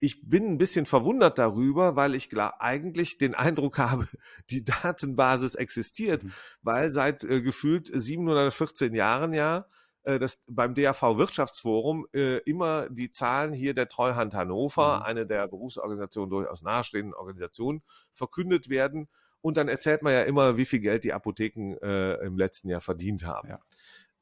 Ich 0.00 0.28
bin 0.28 0.46
ein 0.46 0.58
bisschen 0.58 0.84
verwundert 0.86 1.38
darüber, 1.38 1.94
weil 1.94 2.16
ich 2.16 2.28
eigentlich 2.36 3.18
den 3.18 3.34
Eindruck 3.36 3.78
habe, 3.78 4.08
die 4.50 4.64
Datenbasis 4.64 5.54
existiert, 5.54 6.24
Mhm. 6.24 6.32
weil 6.62 6.90
seit 6.90 7.22
äh, 7.24 7.40
gefühlt 7.42 7.88
714 7.92 8.94
Jahren 8.94 9.32
ja 9.34 9.66
äh, 10.04 10.18
das 10.18 10.40
beim 10.46 10.74
DAV 10.74 11.16
Wirtschaftsforum 11.18 12.06
äh, 12.12 12.38
immer 12.38 12.88
die 12.90 13.10
Zahlen 13.10 13.52
hier 13.52 13.74
der 13.74 13.88
Treuhand 13.88 14.34
Hannover, 14.34 14.98
Mhm. 14.98 15.02
eine 15.02 15.26
der 15.26 15.48
Berufsorganisationen 15.48 16.30
durchaus 16.30 16.62
nahestehenden 16.62 17.14
Organisationen, 17.14 17.82
verkündet 18.12 18.68
werden. 18.68 19.08
Und 19.40 19.56
dann 19.56 19.68
erzählt 19.68 20.02
man 20.02 20.12
ja 20.12 20.22
immer, 20.22 20.56
wie 20.56 20.64
viel 20.64 20.78
Geld 20.80 21.02
die 21.04 21.12
Apotheken 21.12 21.74
äh, 21.82 22.14
im 22.24 22.36
letzten 22.38 22.68
Jahr 22.68 22.80
verdient 22.80 23.26
haben. 23.26 23.48
Ja. 23.48 23.58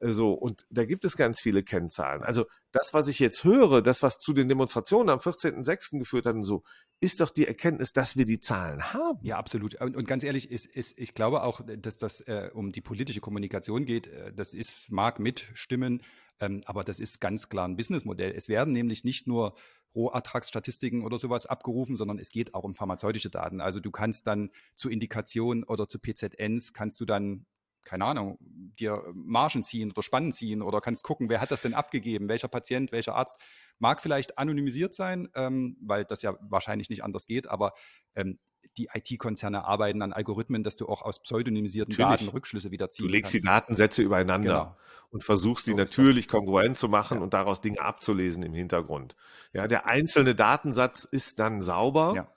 Äh, 0.00 0.12
So, 0.12 0.32
und 0.32 0.66
da 0.70 0.84
gibt 0.84 1.04
es 1.04 1.16
ganz 1.16 1.40
viele 1.40 1.62
Kennzahlen. 1.62 2.22
Also 2.22 2.46
das, 2.72 2.92
was 2.94 3.08
ich 3.08 3.18
jetzt 3.18 3.44
höre, 3.44 3.82
das, 3.82 4.02
was 4.02 4.18
zu 4.18 4.32
den 4.32 4.48
Demonstrationen 4.48 5.08
am 5.08 5.18
14.06. 5.18 5.98
geführt 5.98 6.26
hat 6.26 6.34
und 6.34 6.44
so, 6.44 6.62
ist 7.00 7.20
doch 7.20 7.30
die 7.30 7.46
Erkenntnis, 7.46 7.92
dass 7.92 8.16
wir 8.16 8.26
die 8.26 8.40
Zahlen 8.40 8.92
haben. 8.92 9.18
Ja, 9.22 9.38
absolut. 9.38 9.80
Und, 9.80 9.96
und 9.96 10.06
ganz 10.06 10.22
ehrlich, 10.22 10.50
ist, 10.50 10.66
ist, 10.66 10.98
ich 10.98 11.14
glaube 11.14 11.42
auch, 11.42 11.60
dass 11.64 11.96
das 11.96 12.20
äh, 12.22 12.50
um 12.52 12.72
die 12.72 12.80
politische 12.80 13.20
Kommunikation 13.20 13.84
geht. 13.84 14.08
Äh, 14.08 14.32
das 14.32 14.54
ist, 14.54 14.90
mag 14.90 15.18
mitstimmen, 15.18 16.02
ähm, 16.40 16.62
aber 16.64 16.84
das 16.84 17.00
ist 17.00 17.20
ganz 17.20 17.48
klar 17.48 17.68
ein 17.68 17.76
Businessmodell. 17.76 18.32
Es 18.34 18.48
werden 18.48 18.72
nämlich 18.72 19.04
nicht 19.04 19.26
nur 19.26 19.54
Rohertragsstatistiken 19.94 21.02
oder 21.02 21.18
sowas 21.18 21.46
abgerufen, 21.46 21.96
sondern 21.96 22.18
es 22.18 22.30
geht 22.30 22.54
auch 22.54 22.64
um 22.64 22.74
pharmazeutische 22.74 23.30
Daten. 23.30 23.60
Also 23.60 23.80
du 23.80 23.90
kannst 23.90 24.26
dann 24.26 24.50
zu 24.74 24.88
Indikationen 24.88 25.64
oder 25.64 25.88
zu 25.88 25.98
PZNs 25.98 26.72
kannst 26.72 27.00
du 27.00 27.04
dann 27.04 27.46
keine 27.84 28.04
Ahnung, 28.04 28.38
dir 28.40 29.02
Margen 29.14 29.62
ziehen 29.64 29.90
oder 29.90 30.02
Spannen 30.02 30.32
ziehen 30.32 30.62
oder 30.62 30.80
kannst 30.80 31.02
gucken, 31.04 31.28
wer 31.28 31.40
hat 31.40 31.50
das 31.50 31.62
denn 31.62 31.74
abgegeben, 31.74 32.28
welcher 32.28 32.48
Patient, 32.48 32.92
welcher 32.92 33.14
Arzt. 33.16 33.36
Mag 33.78 34.02
vielleicht 34.02 34.38
anonymisiert 34.38 34.94
sein, 34.94 35.28
ähm, 35.34 35.76
weil 35.80 36.04
das 36.04 36.22
ja 36.22 36.36
wahrscheinlich 36.40 36.90
nicht 36.90 37.02
anders 37.04 37.26
geht, 37.26 37.48
aber 37.48 37.72
ähm, 38.14 38.38
die 38.76 38.88
IT-Konzerne 38.92 39.64
arbeiten 39.64 40.02
an 40.02 40.12
Algorithmen, 40.12 40.62
dass 40.62 40.76
du 40.76 40.86
auch 40.86 41.00
aus 41.02 41.20
pseudonymisierten 41.22 41.94
Natürlich. 41.96 42.20
Daten 42.20 42.30
Rückschlüsse 42.30 42.70
wieder 42.70 42.90
ziehen 42.90 43.06
Du 43.06 43.10
legst 43.12 43.32
die 43.32 43.40
kannst. 43.40 43.48
Datensätze 43.70 44.02
übereinander 44.02 44.48
Genau. 44.64 44.76
und 45.10 45.24
versuchst 45.24 45.66
die 45.66 45.70
So 45.72 45.76
natürlich 45.78 46.28
kongruent 46.28 46.76
zu 46.76 46.88
machen 46.88 47.18
Ja. 47.18 47.24
und 47.24 47.32
daraus 47.34 47.62
Dinge 47.62 47.80
abzulesen 47.80 48.42
im 48.42 48.52
Hintergrund. 48.52 49.16
Ja, 49.54 49.66
der 49.66 49.86
einzelne 49.86 50.34
Datensatz 50.34 51.04
ist 51.04 51.38
dann 51.38 51.62
sauber, 51.62 52.12
Ja. 52.14 52.28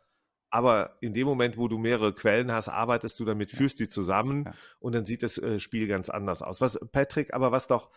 Aber 0.54 0.98
in 1.02 1.14
dem 1.16 1.26
Moment, 1.26 1.58
wo 1.58 1.68
du 1.68 1.80
mehrere 1.80 2.14
Quellen 2.14 2.52
hast, 2.52 2.70
arbeitest 2.70 3.20
du 3.20 3.26
damit, 3.26 3.52
Ja. 3.52 3.58
führst 3.58 3.80
die 3.80 3.90
zusammen 3.90 4.46
Ja. 4.46 4.54
und 4.80 4.94
dann 4.94 5.04
sieht 5.04 5.24
das 5.24 5.38
äh, 5.40 5.60
Spiel 5.60 5.88
ganz 5.88 6.10
anders 6.10 6.42
aus. 6.44 6.62
Was, 6.62 6.80
Patrick, 6.92 7.34
aber 7.34 7.52
was 7.52 7.66
doch, 7.68 7.90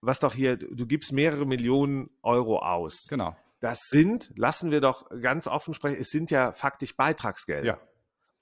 was 0.00 0.20
doch 0.20 0.32
hier, 0.32 0.56
du 0.56 0.86
gibst 0.86 1.12
mehrere 1.12 1.44
Millionen 1.44 2.08
Euro 2.22 2.60
aus. 2.60 3.06
Genau. 3.08 3.36
Das 3.60 3.80
sind, 3.88 4.30
lassen 4.36 4.70
wir 4.70 4.80
doch 4.80 5.10
ganz 5.20 5.48
offen 5.48 5.74
sprechen, 5.74 6.00
es 6.00 6.10
sind 6.10 6.30
ja 6.30 6.52
faktisch 6.52 6.96
Beitragsgelder. 6.96 7.66
Ja. 7.66 7.78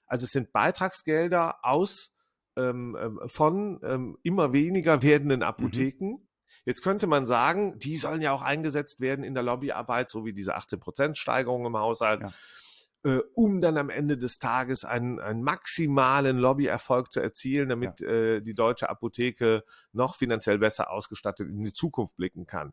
Also 0.05 0.25
es 0.25 0.31
sind 0.31 0.51
Beitragsgelder 0.53 1.57
aus 1.63 2.11
ähm, 2.55 2.95
ähm, 3.01 3.19
von 3.25 3.79
ähm, 3.83 4.17
immer 4.21 4.53
weniger 4.53 5.01
werdenden 5.01 5.41
Apotheken. 5.41 6.19
Jetzt 6.65 6.83
könnte 6.83 7.07
man 7.07 7.25
sagen, 7.25 7.79
die 7.79 7.97
sollen 7.97 8.21
ja 8.21 8.33
auch 8.33 8.41
eingesetzt 8.43 8.99
werden 8.99 9.23
in 9.23 9.33
der 9.33 9.41
Lobbyarbeit, 9.43 10.09
so 10.11 10.25
wie 10.25 10.33
diese 10.33 10.55
18%-Steigerung 10.55 11.65
im 11.65 11.77
Haushalt, 11.77 12.21
äh, 13.03 13.19
um 13.33 13.61
dann 13.61 13.77
am 13.77 13.89
Ende 13.89 14.17
des 14.17 14.39
Tages 14.39 14.85
einen, 14.85 15.19
einen 15.19 15.43
maximalen 15.43 16.37
Lobbyerfolg 16.37 17.11
zu 17.11 17.19
erzielen, 17.19 17.69
damit 17.69 18.01
äh, 18.01 18.41
die 18.41 18.55
deutsche 18.55 18.89
Apotheke 18.89 19.63
noch 19.93 20.15
finanziell 20.15 20.59
besser 20.59 20.91
ausgestattet 20.91 21.47
in 21.47 21.63
die 21.63 21.73
Zukunft 21.73 22.15
blicken 22.17 22.45
kann. 22.45 22.71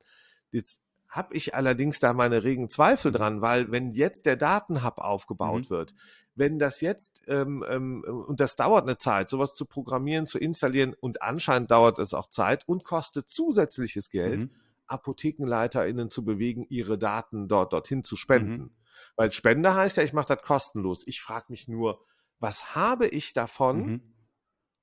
Jetzt 0.51 0.81
habe 1.09 1.35
ich 1.35 1.55
allerdings 1.55 2.01
da 2.01 2.13
meine 2.13 2.43
regen 2.43 2.69
Zweifel 2.69 3.13
dran, 3.13 3.41
weil 3.41 3.71
wenn 3.71 3.93
jetzt 3.93 4.27
der 4.27 4.37
Datenhub 4.37 4.99
aufgebaut 4.99 5.67
Mhm. 5.67 5.71
wird, 5.71 5.95
wenn 6.35 6.59
das 6.59 6.81
jetzt, 6.81 7.21
ähm, 7.29 7.65
ähm, 7.69 8.03
und 8.03 8.41
das 8.41 8.57
dauert 8.57 8.83
eine 8.83 8.99
Zeit, 8.99 9.29
sowas 9.29 9.55
zu 9.55 9.65
programmieren, 9.65 10.27
zu 10.27 10.39
installieren 10.39 10.95
und 10.99 11.23
anscheinend 11.23 11.71
dauert 11.71 12.01
es 12.01 12.15
auch 12.15 12.29
Zeit 12.31 12.67
und 12.67 12.83
kostet 12.83 13.29
zusätzliches 13.29 14.11
Geld, 14.11 14.41
Mhm. 14.41 14.51
ApothekenleiterInnen 14.87 16.09
zu 16.11 16.25
bewegen, 16.25 16.67
ihre 16.69 16.99
Daten 16.99 17.47
dort 17.47 17.73
dorthin 17.73 18.03
zu 18.03 18.17
spenden. 18.17 18.63
Mhm. 18.63 18.71
Weil 19.17 19.33
Spende 19.33 19.75
heißt 19.75 19.97
ja, 19.97 20.03
ich 20.03 20.13
mache 20.13 20.35
das 20.35 20.43
kostenlos. 20.45 21.07
Ich 21.07 21.21
frage 21.21 21.47
mich 21.49 21.69
nur, 21.69 22.05
was 22.39 22.75
habe 22.75 23.07
ich 23.07 23.33
davon 23.33 23.87
Mhm. 23.87 24.15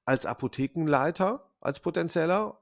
als 0.05 0.25
Apothekenleiter, 0.25 1.51
als 1.59 1.79
potenzieller, 1.79 2.57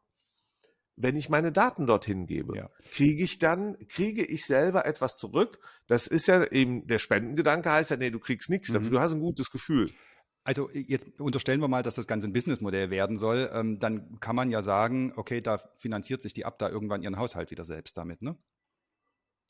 wenn 0.95 1.15
ich 1.15 1.29
meine 1.29 1.51
Daten 1.51 1.87
dorthin 1.87 2.25
gebe? 2.25 2.57
Ja. 2.57 2.69
Kriege 2.91 3.23
ich 3.23 3.39
dann, 3.39 3.77
kriege 3.87 4.25
ich 4.25 4.45
selber 4.45 4.85
etwas 4.85 5.15
zurück? 5.17 5.59
Das 5.87 6.07
ist 6.07 6.27
ja 6.27 6.43
eben, 6.45 6.87
der 6.87 6.99
Spendengedanke 6.99 7.71
heißt 7.71 7.91
ja, 7.91 7.97
nee, 7.97 8.09
du 8.11 8.19
kriegst 8.19 8.49
nichts 8.49 8.67
dafür, 8.67 8.89
Mhm. 8.89 8.93
du 8.93 8.99
hast 8.99 9.13
ein 9.13 9.21
gutes 9.21 9.49
Gefühl. 9.51 9.91
Also 10.43 10.69
jetzt 10.71 11.21
unterstellen 11.21 11.61
wir 11.61 11.67
mal, 11.67 11.83
dass 11.83 11.95
das 11.95 12.07
Ganze 12.07 12.27
ein 12.27 12.33
Businessmodell 12.33 12.89
werden 12.89 13.17
soll. 13.17 13.49
Ähm, 13.53 13.77
dann 13.79 14.19
kann 14.19 14.35
man 14.35 14.49
ja 14.49 14.61
sagen, 14.61 15.13
okay, 15.15 15.41
da 15.41 15.59
finanziert 15.77 16.21
sich 16.21 16.33
die 16.33 16.45
Abda 16.45 16.69
irgendwann 16.69 17.03
ihren 17.03 17.17
Haushalt 17.17 17.51
wieder 17.51 17.65
selbst 17.65 17.97
damit, 17.97 18.21
ne? 18.21 18.37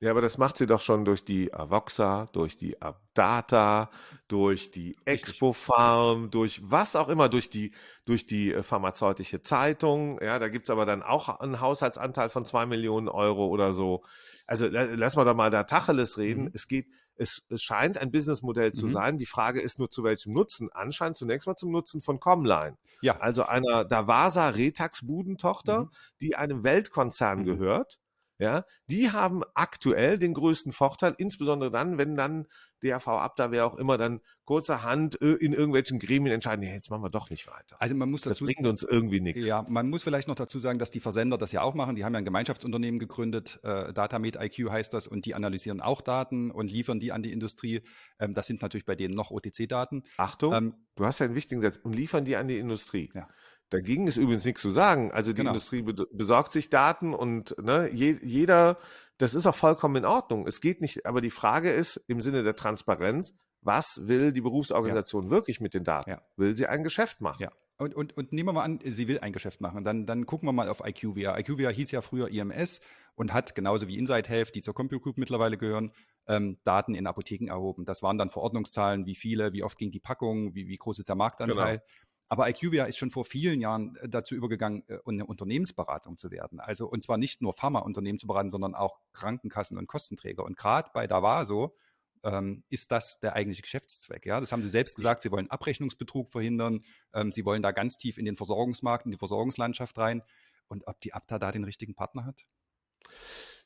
Ja, 0.01 0.11
aber 0.11 0.21
das 0.21 0.37
macht 0.37 0.55
sie 0.55 0.65
doch 0.65 0.79
schon 0.79 1.03
durch 1.03 1.25
die 1.25 1.53
Avoxa, 1.53 2.29
durch 2.31 2.55
die 2.55 2.81
Abdata, 2.81 3.89
durch 4.29 4.71
die 4.71 4.95
Expo 5.03 5.51
Farm, 5.51 6.29
durch 6.31 6.61
was 6.63 6.95
auch 6.95 7.09
immer, 7.09 7.27
durch 7.27 7.49
die, 7.49 7.73
durch 8.05 8.25
die 8.25 8.53
äh, 8.53 8.63
pharmazeutische 8.63 9.41
Zeitung. 9.41 10.17
Ja, 10.21 10.39
da 10.39 10.47
gibt's 10.47 10.69
aber 10.69 10.85
dann 10.85 11.03
auch 11.03 11.27
einen 11.41 11.59
Haushaltsanteil 11.59 12.29
von 12.29 12.45
zwei 12.45 12.65
Millionen 12.65 13.09
Euro 13.09 13.47
oder 13.47 13.73
so. 13.73 14.03
Also 14.47 14.67
la- 14.67 14.83
lass 14.95 15.17
mal 15.17 15.25
doch 15.25 15.35
mal 15.35 15.49
da 15.49 15.63
Tacheles 15.65 16.17
reden. 16.17 16.43
Mhm. 16.45 16.51
Es 16.53 16.69
geht, 16.69 16.87
es, 17.15 17.43
es 17.49 17.61
scheint 17.61 17.97
ein 17.97 18.09
Businessmodell 18.09 18.71
zu 18.71 18.87
Mhm. 18.87 18.91
sein. 18.91 19.17
Die 19.17 19.25
Frage 19.25 19.59
ist 19.61 19.79
nur 19.79 19.89
zu 19.89 20.05
welchem 20.05 20.31
Nutzen. 20.31 20.69
Anscheinend 20.71 21.17
zunächst 21.17 21.45
mal 21.45 21.57
zum 21.57 21.71
Nutzen 21.71 21.99
von 21.99 22.21
Comline. 22.21 22.77
Ja. 23.01 23.17
Also 23.19 23.43
einer 23.43 23.83
Davasa 23.83 24.47
Retax-Budentochter, 24.49 25.81
Mhm. 25.81 25.89
die 26.21 26.35
einem 26.37 26.63
Weltkonzern 26.63 27.39
Mhm. 27.39 27.45
gehört. 27.45 27.99
Ja, 28.39 28.65
die 28.87 29.11
haben 29.11 29.43
aktuell 29.53 30.17
den 30.17 30.33
größten 30.33 30.71
Vorteil, 30.71 31.13
insbesondere 31.17 31.71
dann, 31.71 31.97
wenn 31.97 32.15
dann 32.15 32.47
DRV 32.81 33.07
ab, 33.09 33.35
da 33.35 33.51
wer 33.51 33.65
auch 33.65 33.75
immer 33.75 33.97
dann 33.97 34.21
kurzerhand 34.45 35.21
äh, 35.21 35.33
in 35.33 35.51
irgendwelchen 35.51 35.99
Gremien 35.99 36.33
entscheiden, 36.33 36.61
nee, 36.61 36.73
jetzt 36.73 36.89
machen 36.89 37.03
wir 37.03 37.09
doch 37.09 37.29
nicht 37.29 37.47
weiter. 37.47 37.75
Also 37.79 37.95
man 37.95 38.09
muss 38.09 38.21
Das 38.21 38.37
dazu 38.37 38.45
bringt 38.45 38.65
uns 38.65 38.83
irgendwie 38.83 39.19
nichts. 39.19 39.45
Ja, 39.45 39.65
man 39.67 39.89
muss 39.89 40.03
vielleicht 40.03 40.29
noch 40.29 40.35
dazu 40.35 40.57
sagen, 40.57 40.79
dass 40.79 40.89
die 40.89 41.01
Versender 41.01 41.37
das 41.37 41.51
ja 41.51 41.61
auch 41.61 41.75
machen. 41.75 41.97
Die 41.97 42.05
haben 42.05 42.13
ja 42.13 42.19
ein 42.19 42.25
Gemeinschaftsunternehmen 42.25 42.99
gegründet, 42.99 43.59
äh, 43.63 43.91
Datamed 43.91 44.37
IQ 44.37 44.69
heißt 44.69 44.93
das, 44.93 45.07
und 45.07 45.25
die 45.25 45.35
analysieren 45.35 45.81
auch 45.81 45.99
Daten 45.99 46.49
und 46.49 46.71
liefern 46.71 47.01
die 47.01 47.11
an 47.11 47.21
die 47.21 47.33
Industrie. 47.33 47.81
Ähm, 48.19 48.33
das 48.33 48.47
sind 48.47 48.61
natürlich 48.61 48.85
bei 48.85 48.95
denen 48.95 49.13
noch 49.13 49.31
OTC-Daten. 49.31 50.03
Achtung, 50.15 50.53
Ähm, 50.53 50.73
du 50.95 51.05
hast 51.05 51.19
ja 51.19 51.25
einen 51.25 51.35
wichtigen 51.35 51.61
Satz 51.61 51.77
und 51.83 51.93
liefern 51.93 52.23
die 52.23 52.37
an 52.37 52.47
die 52.47 52.57
Industrie. 52.57 53.09
Ja. 53.13 53.27
Dagegen 53.69 54.07
ist 54.07 54.17
übrigens 54.17 54.45
nichts 54.45 54.61
zu 54.61 54.71
sagen. 54.71 55.11
Also 55.11 55.31
die 55.31 55.37
Genau. 55.37 55.51
Industrie 55.51 55.81
be 55.81 56.07
besorgt 56.11 56.51
sich 56.51 56.69
Daten 56.69 57.13
und 57.13 57.55
ne, 57.61 57.89
je 57.93 58.17
jeder, 58.21 58.77
das 59.17 59.33
ist 59.33 59.45
auch 59.45 59.55
vollkommen 59.55 59.97
in 59.97 60.05
Ordnung. 60.05 60.47
Es 60.47 60.61
geht 60.61 60.81
nicht, 60.81 61.05
aber 61.05 61.21
die 61.21 61.29
Frage 61.29 61.71
ist 61.71 61.97
im 62.07 62.21
Sinne 62.21 62.43
der 62.43 62.55
Transparenz, 62.55 63.35
was 63.61 64.07
will 64.07 64.31
die 64.31 64.41
Berufsorganisation 64.41 65.29
wirklich 65.29 65.59
mit 65.59 65.73
den 65.73 65.83
Daten? 65.83 66.09
Ja. 66.09 66.21
Will 66.37 66.55
sie 66.55 66.67
ein 66.67 66.83
Geschäft 66.83 67.21
machen? 67.21 67.43
Ja. 67.43 67.51
Und, 67.77 67.95
und, 67.95 68.17
und 68.17 68.33
nehmen 68.33 68.49
wir 68.49 68.53
mal 68.53 68.63
an, 68.63 68.79
sie 68.83 69.07
will 69.07 69.19
ein 69.19 69.31
Geschäft 69.31 69.61
machen. 69.61 69.85
Dann, 69.85 70.05
dann 70.05 70.25
gucken 70.25 70.47
wir 70.49 70.51
mal 70.51 70.67
auf 70.67 70.81
IQVIA. 70.85 71.37
IQVIA 71.39 71.69
hieß 71.69 71.91
ja 71.91 72.01
früher 72.01 72.27
IMS 72.29 72.81
und 73.15 73.33
hat 73.33 73.55
genauso 73.55 73.87
wie 73.87 73.97
Inside 73.97 74.27
Health, 74.27 74.53
die 74.53 74.61
zur 74.61 74.73
Compute 74.73 75.01
Group 75.01 75.17
mittlerweile 75.17 75.57
gehören, 75.57 75.93
ähm, 76.27 76.57
Daten 76.65 76.93
in 76.93 77.07
Apotheken 77.07 77.47
erhoben. 77.47 77.85
Das 77.85 78.03
waren 78.03 78.17
dann 78.17 78.29
Verordnungszahlen, 78.29 79.05
wie 79.05 79.15
viele, 79.15 79.53
wie 79.53 79.63
oft 79.63 79.77
ging 79.77 79.91
die 79.91 80.01
Packung, 80.01 80.53
wie, 80.55 80.67
wie 80.67 80.75
groß 80.75 80.99
ist 80.99 81.07
der 81.07 81.15
Marktanteil. 81.15 81.77
Genau. 81.77 81.89
Aber 82.29 82.47
IQVIA 82.47 82.85
ist 82.85 82.99
schon 82.99 83.09
vor 83.09 83.25
vielen 83.25 83.59
Jahren 83.59 83.95
äh, 83.97 84.07
dazu 84.07 84.35
übergegangen, 84.35 84.83
äh, 84.87 84.99
eine 85.05 85.25
Unternehmensberatung 85.25 86.17
zu 86.17 86.31
werden. 86.31 86.59
Also 86.59 86.87
und 86.87 87.03
zwar 87.03 87.17
nicht 87.17 87.41
nur 87.41 87.53
Pharmaunternehmen 87.53 88.19
zu 88.19 88.27
beraten, 88.27 88.51
sondern 88.51 88.75
auch 88.75 88.99
Krankenkassen 89.13 89.77
und 89.77 89.87
Kostenträger. 89.87 90.43
Und 90.45 90.55
gerade 90.55 90.91
bei 90.93 91.07
Davaso 91.07 91.75
ähm, 92.23 92.63
ist 92.69 92.91
das 92.91 93.19
der 93.19 93.33
eigentliche 93.33 93.63
Geschäftszweck. 93.63 94.25
Ja, 94.25 94.39
das 94.39 94.51
haben 94.51 94.61
Sie 94.61 94.69
selbst 94.69 94.95
gesagt. 94.95 95.23
Sie 95.23 95.31
wollen 95.31 95.49
Abrechnungsbetrug 95.49 96.29
verhindern. 96.29 96.85
Ähm, 97.13 97.31
Sie 97.31 97.45
wollen 97.45 97.63
da 97.63 97.71
ganz 97.71 97.97
tief 97.97 98.17
in 98.17 98.25
den 98.25 98.35
Versorgungsmarkt, 98.35 99.05
in 99.05 99.11
die 99.11 99.17
Versorgungslandschaft 99.17 99.97
rein. 99.97 100.21
Und 100.67 100.87
ob 100.87 101.01
die 101.01 101.13
Abda 101.13 101.39
da 101.39 101.51
den 101.51 101.63
richtigen 101.63 101.95
Partner 101.95 102.25
hat? 102.25 102.45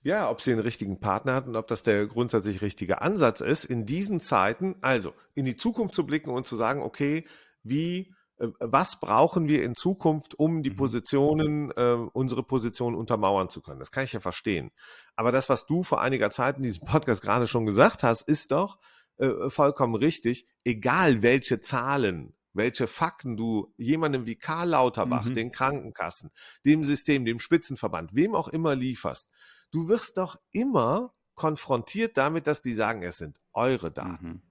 Ja, 0.04 0.30
ob 0.30 0.42
sie 0.42 0.52
den 0.52 0.60
richtigen 0.60 1.00
Partner 1.00 1.34
hat 1.34 1.48
und 1.48 1.56
ob 1.56 1.68
das 1.68 1.84
der 1.84 2.08
grundsätzlich 2.08 2.62
richtige 2.62 3.02
Ansatz 3.02 3.40
ist, 3.40 3.64
in 3.64 3.86
diesen 3.86 4.20
Zeiten, 4.20 4.76
also 4.82 5.14
in 5.34 5.46
die 5.46 5.56
Zukunft 5.56 5.96
zu 5.96 6.06
blicken 6.06 6.30
und 6.30 6.46
zu 6.46 6.56
sagen, 6.58 6.82
okay, 6.82 7.26
wie 7.64 8.14
was 8.38 9.00
brauchen 9.00 9.48
wir 9.48 9.64
in 9.64 9.76
Zukunft, 9.76 10.38
um 10.40 10.64
die 10.64 10.72
Mhm. 10.72 10.76
Positionen, 10.76 11.72
äh, 11.72 11.94
unsere 12.14 12.44
Position 12.44 12.96
untermauern 12.96 13.50
zu 13.50 13.62
können. 13.62 13.80
Das 13.80 13.92
kann 13.92 14.04
ich 14.04 14.14
ja 14.14 14.20
verstehen. 14.20 14.72
Aber 15.16 15.32
das, 15.32 15.50
was 15.50 15.66
du 15.66 15.84
vor 15.84 16.02
einiger 16.02 16.30
Zeit 16.32 16.58
in 16.58 16.64
diesem 16.64 16.86
Podcast 16.86 17.22
gerade 17.22 17.48
schon 17.48 17.66
gesagt 17.66 18.04
hast, 18.04 18.22
ist 18.24 18.52
doch 18.52 18.80
äh, 19.20 19.50
vollkommen 19.52 19.94
richtig. 19.94 20.48
Egal 20.64 21.22
welche 21.22 21.62
Zahlen, 21.62 22.36
welche 22.52 22.88
Fakten 22.88 23.38
du 23.38 23.72
jemandem 23.78 24.26
wie 24.26 24.36
Karl 24.36 24.70
Lauterbach, 24.70 25.26
Mhm. 25.26 25.36
den 25.36 25.52
Krankenkassen, 25.52 26.32
dem 26.66 26.84
System, 26.84 27.24
dem 27.24 27.38
Spitzenverband, 27.40 28.16
wem 28.16 28.34
auch 28.34 28.48
immer 28.48 28.76
lieferst, 28.76 29.30
du 29.72 29.88
wirst 29.88 30.18
doch 30.18 30.38
immer 30.52 31.14
konfrontiert 31.36 32.18
damit, 32.18 32.48
dass 32.48 32.64
die 32.64 32.74
sagen, 32.74 33.04
es 33.04 33.20
sind 33.20 33.40
eure 33.54 33.92
Daten. 33.92 34.26
Mhm. 34.28 34.42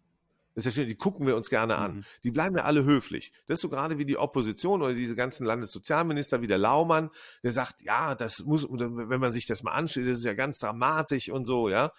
Das 0.55 0.67
ist 0.67 0.77
ja 0.77 0.83
schön, 0.83 0.89
die 0.89 0.97
gucken 0.97 1.27
wir 1.27 1.37
uns 1.37 1.49
gerne 1.49 1.77
an. 1.77 1.97
Mhm. 1.97 2.05
Die 2.25 2.31
bleiben 2.31 2.57
ja 2.57 2.65
alle 2.65 2.85
höflich. 2.85 3.33
Das 3.47 3.57
ist 3.57 3.63
so 3.63 3.69
gerade 3.69 3.99
wie 3.99 4.05
die 4.05 4.19
Opposition 4.19 4.83
oder 4.83 4.95
diese 4.95 5.17
ganzen 5.17 5.47
Landessozialminister 5.47 6.43
wie 6.43 6.47
der 6.47 6.59
Laumann, 6.59 7.11
der 7.43 7.53
sagt, 7.53 7.83
ja, 7.83 8.15
das 8.15 8.41
muss, 8.41 8.67
wenn 8.69 9.21
man 9.21 9.33
sich 9.33 9.47
das 9.47 9.63
mal 9.63 9.73
anschaut, 9.73 10.05
das 10.05 10.19
ist 10.19 10.25
ja 10.25 10.35
ganz 10.35 10.59
dramatisch 10.59 11.31
und 11.31 11.47
so, 11.47 11.69
ja. 11.69 11.93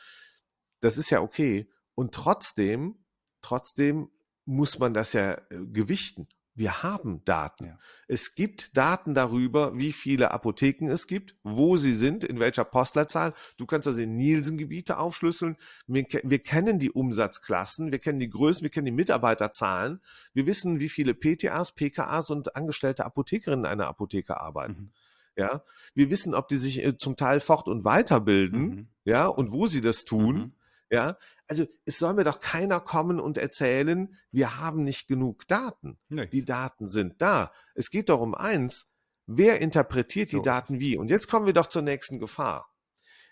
Das 0.82 0.98
ist 0.98 1.10
ja 1.10 1.22
okay. 1.22 1.70
Und 1.96 2.14
trotzdem, 2.14 3.04
trotzdem 3.42 4.10
muss 4.46 4.80
man 4.80 4.94
das 4.94 5.14
ja 5.14 5.34
äh, 5.34 5.66
gewichten. 5.72 6.28
Wir 6.56 6.84
haben 6.84 7.24
Daten. 7.26 7.66
Ja. 7.66 7.78
Es 8.08 8.36
gibt 8.36 8.78
Daten 8.78 9.16
darüber, 9.16 9.76
wie 9.76 9.92
viele 9.92 10.32
Apotheken 10.32 10.88
es 10.92 11.08
gibt, 11.08 11.36
wo 11.44 11.78
sie 11.78 11.96
sind, 11.96 12.24
in 12.24 12.40
welcher 12.40 12.64
Postleitzahl. 12.64 13.34
Du 13.58 13.66
kannst 13.66 13.88
das 13.88 13.98
in 13.98 14.16
Nielsen-Gebiete 14.16 14.98
aufschlüsseln. 15.00 15.58
Wir, 15.88 16.06
wir 16.22 16.40
kennen 16.40 16.78
die 16.78 16.92
Umsatzklassen, 16.92 17.92
wir 17.92 18.00
kennen 18.00 18.20
die 18.20 18.30
Größen, 18.30 18.62
wir 18.62 18.70
kennen 18.70 18.86
die 18.86 18.92
Mitarbeiterzahlen. 18.92 20.00
Wir 20.34 20.46
wissen, 20.46 20.80
wie 20.80 20.90
viele 20.90 21.16
PTAs, 21.16 21.72
PKAs 21.74 22.30
und 22.30 22.56
angestellte 22.56 23.06
Apothekerinnen 23.06 23.66
in 23.66 23.72
einer 23.72 23.88
Apotheke 23.88 24.40
arbeiten. 24.40 24.74
Mhm. 24.74 24.92
Ja, 25.36 25.64
wir 25.96 26.12
wissen, 26.12 26.36
ob 26.36 26.48
die 26.50 26.58
sich 26.58 26.84
äh, 26.86 26.96
zum 26.96 27.18
Teil 27.18 27.40
fort- 27.40 27.68
und 27.68 27.84
weiterbilden, 27.84 28.62
Mhm. 28.62 28.88
ja, 29.06 29.26
und 29.26 29.52
wo 29.52 29.66
sie 29.66 29.82
das 29.82 30.06
tun. 30.06 30.36
Mhm. 30.36 30.52
Ja, 30.94 31.18
also 31.48 31.66
es 31.86 31.98
soll 31.98 32.14
mir 32.14 32.24
doch 32.24 32.40
keiner 32.40 32.80
kommen 32.80 33.20
und 33.20 33.40
erzählen, 33.40 34.16
wir 34.32 34.60
haben 34.60 34.84
nicht 34.84 35.08
genug 35.08 35.48
Daten. 35.48 35.98
Nee. 36.08 36.28
Die 36.28 36.46
Daten 36.46 36.88
sind 36.88 37.20
da. 37.20 37.52
Es 37.74 37.90
geht 37.90 38.10
doch 38.10 38.22
um 38.22 38.36
eins. 38.36 38.86
Wer 39.26 39.60
interpretiert 39.60 40.30
So 40.30 40.38
die 40.38 40.44
Daten 40.44 40.80
wie? 40.80 40.96
Und 40.96 41.10
jetzt 41.10 41.28
kommen 41.28 41.48
wir 41.48 41.54
doch 41.54 41.66
zur 41.66 41.82
nächsten 41.82 42.20
Gefahr. 42.20 42.70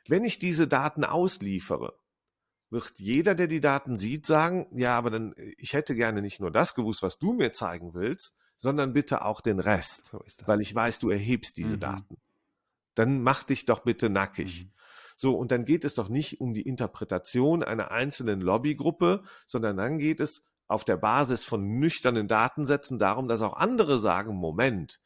Wenn 0.08 0.24
ich 0.24 0.40
diese 0.40 0.68
Daten 0.68 1.04
ausliefere, 1.04 1.94
wird 2.72 2.94
jeder, 2.98 3.36
der 3.36 3.46
die 3.48 3.62
Daten 3.62 3.96
sieht, 3.98 4.26
sagen, 4.26 4.66
ja, 4.72 4.98
aber 4.98 5.12
dann, 5.12 5.34
äh, 5.34 5.54
ich 5.58 5.74
hätte 5.74 5.94
gerne 5.96 6.24
nicht 6.24 6.40
nur 6.40 6.50
das 6.50 6.74
gewusst, 6.74 7.04
was 7.04 7.20
du 7.20 7.34
mir 7.34 7.54
zeigen 7.54 7.94
willst, 7.94 8.34
sondern 8.58 8.94
bitte 8.94 9.24
auch 9.24 9.42
den 9.42 9.60
Rest, 9.60 10.08
So 10.12 10.24
weil 10.46 10.62
ich 10.62 10.74
weiß, 10.74 10.98
du 10.98 11.12
erhebst 11.12 11.58
diese 11.58 11.76
Mhm. 11.76 11.82
Daten. 11.82 12.18
Dann 12.96 13.22
mach 13.22 13.44
dich 13.44 13.66
doch 13.66 13.80
bitte 13.80 14.10
nackig. 14.10 14.66
Mhm. 14.66 14.72
So, 15.18 15.36
und 15.36 15.52
dann 15.52 15.66
geht 15.66 15.84
es 15.86 15.96
doch 15.96 16.10
nicht 16.10 16.42
um 16.42 16.54
die 16.54 16.62
Interpretation 16.64 17.64
einer 17.64 17.92
einzelnen 17.92 18.42
Lobbygruppe, 18.42 19.22
sondern 19.48 19.78
dann 19.78 19.98
geht 20.00 20.20
es 20.20 20.44
auf 20.68 20.86
der 20.86 20.98
Basis 20.98 21.44
von 21.44 21.80
nüchternen 21.80 22.28
Datensätzen 22.28 22.98
darum, 22.98 23.28
dass 23.28 23.42
auch 23.42 23.58
andere 23.58 24.00
sagen, 24.00 24.36
Moment, 24.36 25.00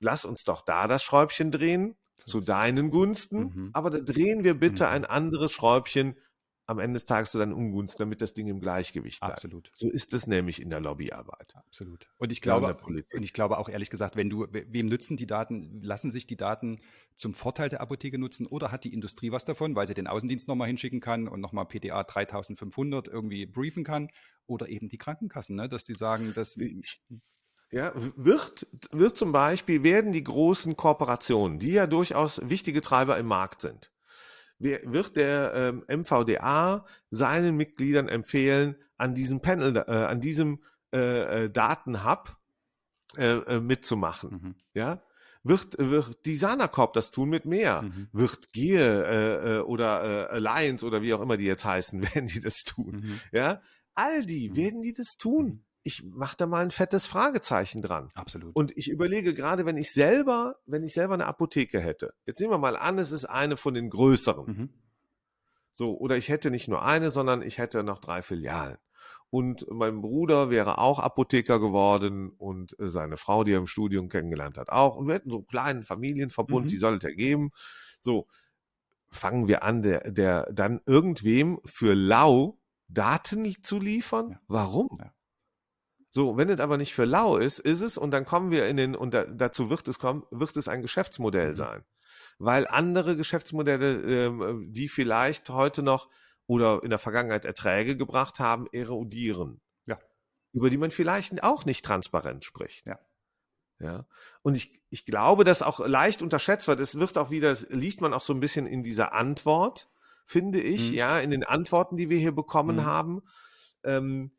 lass 0.00 0.24
uns 0.24 0.44
doch 0.44 0.62
da 0.62 0.86
das 0.86 1.02
Schräubchen 1.02 1.50
drehen, 1.50 1.96
zu 2.26 2.40
deinen 2.40 2.90
Gunsten, 2.90 3.44
Mhm. 3.54 3.70
aber 3.72 3.88
da 3.88 3.98
drehen 4.00 4.44
wir 4.44 4.54
bitte 4.54 4.84
Mhm. 4.84 4.90
ein 4.90 5.04
anderes 5.06 5.52
Schräubchen 5.52 6.16
am 6.70 6.78
Ende 6.78 6.94
des 6.94 7.04
Tages 7.06 7.32
zu 7.32 7.38
deinen 7.38 7.52
Ungunsten, 7.52 7.98
damit 7.98 8.22
das 8.22 8.32
Ding 8.32 8.46
im 8.46 8.60
Gleichgewicht 8.60 9.20
bleibt. 9.20 9.34
Absolut. 9.34 9.70
So 9.74 9.90
ist 9.90 10.14
es 10.14 10.26
nämlich 10.26 10.62
in 10.62 10.70
der 10.70 10.80
Lobbyarbeit. 10.80 11.54
Absolut. 11.56 12.06
Und 12.18 12.30
ich 12.30 12.40
glaube, 12.40 12.76
und 12.84 13.22
ich 13.22 13.32
glaube 13.32 13.58
auch 13.58 13.68
ehrlich 13.68 13.90
gesagt, 13.90 14.16
wenn 14.16 14.30
du, 14.30 14.46
we- 14.52 14.66
wem 14.68 14.86
nützen 14.86 15.16
die 15.16 15.26
Daten, 15.26 15.82
lassen 15.82 16.10
sich 16.10 16.26
die 16.26 16.36
Daten 16.36 16.80
zum 17.16 17.34
Vorteil 17.34 17.68
der 17.68 17.80
Apotheke 17.80 18.18
nutzen 18.18 18.46
oder 18.46 18.70
hat 18.70 18.84
die 18.84 18.94
Industrie 18.94 19.32
was 19.32 19.44
davon, 19.44 19.74
weil 19.74 19.86
sie 19.86 19.94
den 19.94 20.06
Außendienst 20.06 20.48
nochmal 20.48 20.68
hinschicken 20.68 21.00
kann 21.00 21.28
und 21.28 21.40
nochmal 21.40 21.66
PDA 21.66 22.04
3500 22.04 23.08
irgendwie 23.08 23.46
briefen 23.46 23.84
kann 23.84 24.08
oder 24.46 24.68
eben 24.68 24.88
die 24.88 24.98
Krankenkassen, 24.98 25.56
ne, 25.56 25.68
dass 25.68 25.84
die 25.84 25.94
sagen, 25.94 26.32
dass 26.34 26.56
Ja, 27.72 27.92
wird, 27.94 28.66
wird 28.90 29.16
zum 29.16 29.32
Beispiel, 29.32 29.82
werden 29.82 30.12
die 30.12 30.24
großen 30.24 30.76
Kooperationen, 30.76 31.58
die 31.58 31.72
ja 31.72 31.86
durchaus 31.86 32.48
wichtige 32.48 32.80
Treiber 32.80 33.16
im 33.18 33.26
Markt 33.26 33.60
sind, 33.60 33.92
wird 34.60 35.16
der 35.16 35.52
ähm, 35.54 35.84
MVDA 36.00 36.84
seinen 37.10 37.56
Mitgliedern 37.56 38.08
empfehlen, 38.08 38.76
an 38.96 39.14
diesem 39.14 39.40
Panel, 39.40 39.76
äh, 39.76 39.90
an 39.90 40.20
diesem 40.20 40.60
äh, 40.92 41.44
äh, 41.44 41.50
Datenhub 41.50 42.36
äh, 43.16 43.38
äh, 43.38 43.60
mitzumachen. 43.60 44.30
Mhm. 44.30 44.54
Ja, 44.74 45.02
wird, 45.42 45.76
wird 45.78 46.26
die 46.26 46.36
Sanacorp 46.36 46.92
das 46.92 47.10
tun 47.10 47.30
mit 47.30 47.46
mehr? 47.46 47.82
Mhm. 47.82 48.08
Wird 48.12 48.52
GEA 48.52 49.02
äh, 49.02 49.56
äh, 49.56 49.60
oder 49.60 50.28
äh, 50.30 50.34
Alliance 50.34 50.84
oder 50.84 51.00
wie 51.00 51.14
auch 51.14 51.22
immer 51.22 51.38
die 51.38 51.46
jetzt 51.46 51.64
heißen, 51.64 52.02
werden 52.14 52.26
die 52.26 52.40
das 52.40 52.64
tun? 52.64 53.02
Mhm. 53.02 53.20
Ja, 53.32 53.62
all 53.94 54.26
die 54.26 54.50
Mhm. 54.50 54.56
werden 54.56 54.82
die 54.82 54.92
das 54.92 55.16
tun. 55.16 55.64
Ich 55.82 56.02
mache 56.04 56.36
da 56.36 56.46
mal 56.46 56.62
ein 56.62 56.70
fettes 56.70 57.06
Fragezeichen 57.06 57.80
dran. 57.80 58.08
Absolut. 58.14 58.54
Und 58.54 58.76
ich 58.76 58.90
überlege 58.90 59.32
gerade, 59.34 59.64
wenn 59.64 59.78
ich 59.78 59.92
selber, 59.92 60.56
wenn 60.66 60.82
ich 60.82 60.92
selber 60.92 61.14
eine 61.14 61.26
Apotheke 61.26 61.80
hätte. 61.80 62.12
Jetzt 62.26 62.38
nehmen 62.40 62.52
wir 62.52 62.58
mal 62.58 62.76
an, 62.76 62.98
es 62.98 63.12
ist 63.12 63.24
eine 63.24 63.56
von 63.56 63.74
den 63.74 63.88
größeren. 63.90 64.46
mhm. 64.46 64.68
So, 65.72 65.96
oder 65.96 66.16
ich 66.16 66.28
hätte 66.28 66.50
nicht 66.50 66.68
nur 66.68 66.82
eine, 66.84 67.10
sondern 67.10 67.42
ich 67.42 67.58
hätte 67.58 67.82
noch 67.84 68.00
drei 68.00 68.22
Filialen. 68.22 68.76
Und 69.30 69.64
mein 69.70 70.02
Bruder 70.02 70.50
wäre 70.50 70.78
auch 70.78 70.98
Apotheker 70.98 71.60
geworden 71.60 72.30
und 72.30 72.76
äh, 72.80 72.88
seine 72.88 73.16
Frau, 73.16 73.44
die 73.44 73.52
er 73.52 73.58
im 73.58 73.68
Studium 73.68 74.08
kennengelernt 74.08 74.58
hat, 74.58 74.68
auch. 74.70 74.96
Und 74.96 75.06
wir 75.06 75.14
hätten 75.14 75.30
so 75.30 75.36
einen 75.38 75.46
kleinen 75.46 75.82
Familienverbund, 75.84 76.66
Mhm. 76.66 76.68
die 76.68 76.76
soll 76.78 76.96
es 76.96 77.04
ja 77.04 77.10
geben. 77.10 77.52
So, 78.00 78.26
fangen 79.10 79.46
wir 79.46 79.62
an, 79.62 79.82
der, 79.82 80.10
der 80.10 80.52
dann 80.52 80.80
irgendwem 80.86 81.60
für 81.64 81.94
lau 81.94 82.58
Daten 82.88 83.46
zu 83.62 83.78
liefern? 83.78 84.30
Ja. 84.30 84.40
Warum? 84.48 84.88
Ja. 84.98 85.12
So, 86.10 86.36
wenn 86.36 86.48
es 86.48 86.58
aber 86.60 86.76
nicht 86.76 86.92
für 86.94 87.04
lau 87.04 87.36
ist, 87.36 87.60
ist 87.60 87.80
es, 87.82 87.96
und 87.96 88.10
dann 88.10 88.24
kommen 88.24 88.50
wir 88.50 88.66
in 88.66 88.76
den, 88.76 88.96
und 88.96 89.14
da, 89.14 89.24
dazu 89.24 89.70
wird 89.70 89.86
es 89.88 89.98
kommen, 89.98 90.24
wird 90.30 90.56
es 90.56 90.66
ein 90.68 90.82
Geschäftsmodell 90.82 91.50
Mhm. 91.50 91.54
sein. 91.54 91.84
Weil 92.38 92.66
andere 92.66 93.16
Geschäftsmodelle, 93.16 94.26
ähm, 94.26 94.72
die 94.72 94.88
vielleicht 94.88 95.50
heute 95.50 95.82
noch 95.82 96.08
oder 96.46 96.82
in 96.82 96.90
der 96.90 96.98
Vergangenheit 96.98 97.44
Erträge 97.44 97.96
gebracht 97.96 98.40
haben, 98.40 98.66
erodieren. 98.72 99.60
Ja. 99.86 99.98
Über 100.52 100.68
die 100.70 100.78
man 100.78 100.90
vielleicht 100.90 101.42
auch 101.44 101.64
nicht 101.64 101.84
transparent 101.84 102.44
spricht. 102.44 102.86
Ja. 102.86 102.98
Ja. 103.78 104.06
Und 104.42 104.56
ich, 104.56 104.82
ich 104.90 105.06
glaube, 105.06 105.44
dass 105.44 105.62
auch 105.62 105.78
leicht 105.86 106.22
unterschätzt 106.22 106.66
wird. 106.66 106.80
Es 106.80 106.98
wird 106.98 107.16
auch 107.18 107.30
wieder, 107.30 107.50
das 107.50 107.68
liest 107.70 108.00
man 108.00 108.12
auch 108.12 108.20
so 108.20 108.34
ein 108.34 108.40
bisschen 108.40 108.66
in 108.66 108.82
dieser 108.82 109.12
Antwort, 109.14 109.88
finde 110.26 110.60
ich, 110.60 110.90
Mhm. 110.90 110.94
ja, 110.96 111.18
in 111.20 111.30
den 111.30 111.44
Antworten, 111.44 111.96
die 111.96 112.10
wir 112.10 112.18
hier 112.18 112.32
bekommen 112.32 112.76
Mhm. 112.76 112.84
haben. 112.84 113.22
Ähm, 113.84 114.32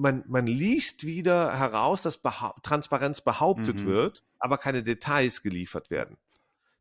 man, 0.00 0.24
man 0.28 0.46
liest 0.46 1.04
wieder 1.04 1.56
heraus, 1.58 2.02
dass 2.02 2.18
behau 2.18 2.54
Transparenz 2.62 3.20
behauptet 3.20 3.82
Mhm. 3.82 3.86
wird, 3.86 4.24
aber 4.38 4.58
keine 4.58 4.82
Details 4.82 5.42
geliefert 5.42 5.90
werden. 5.90 6.16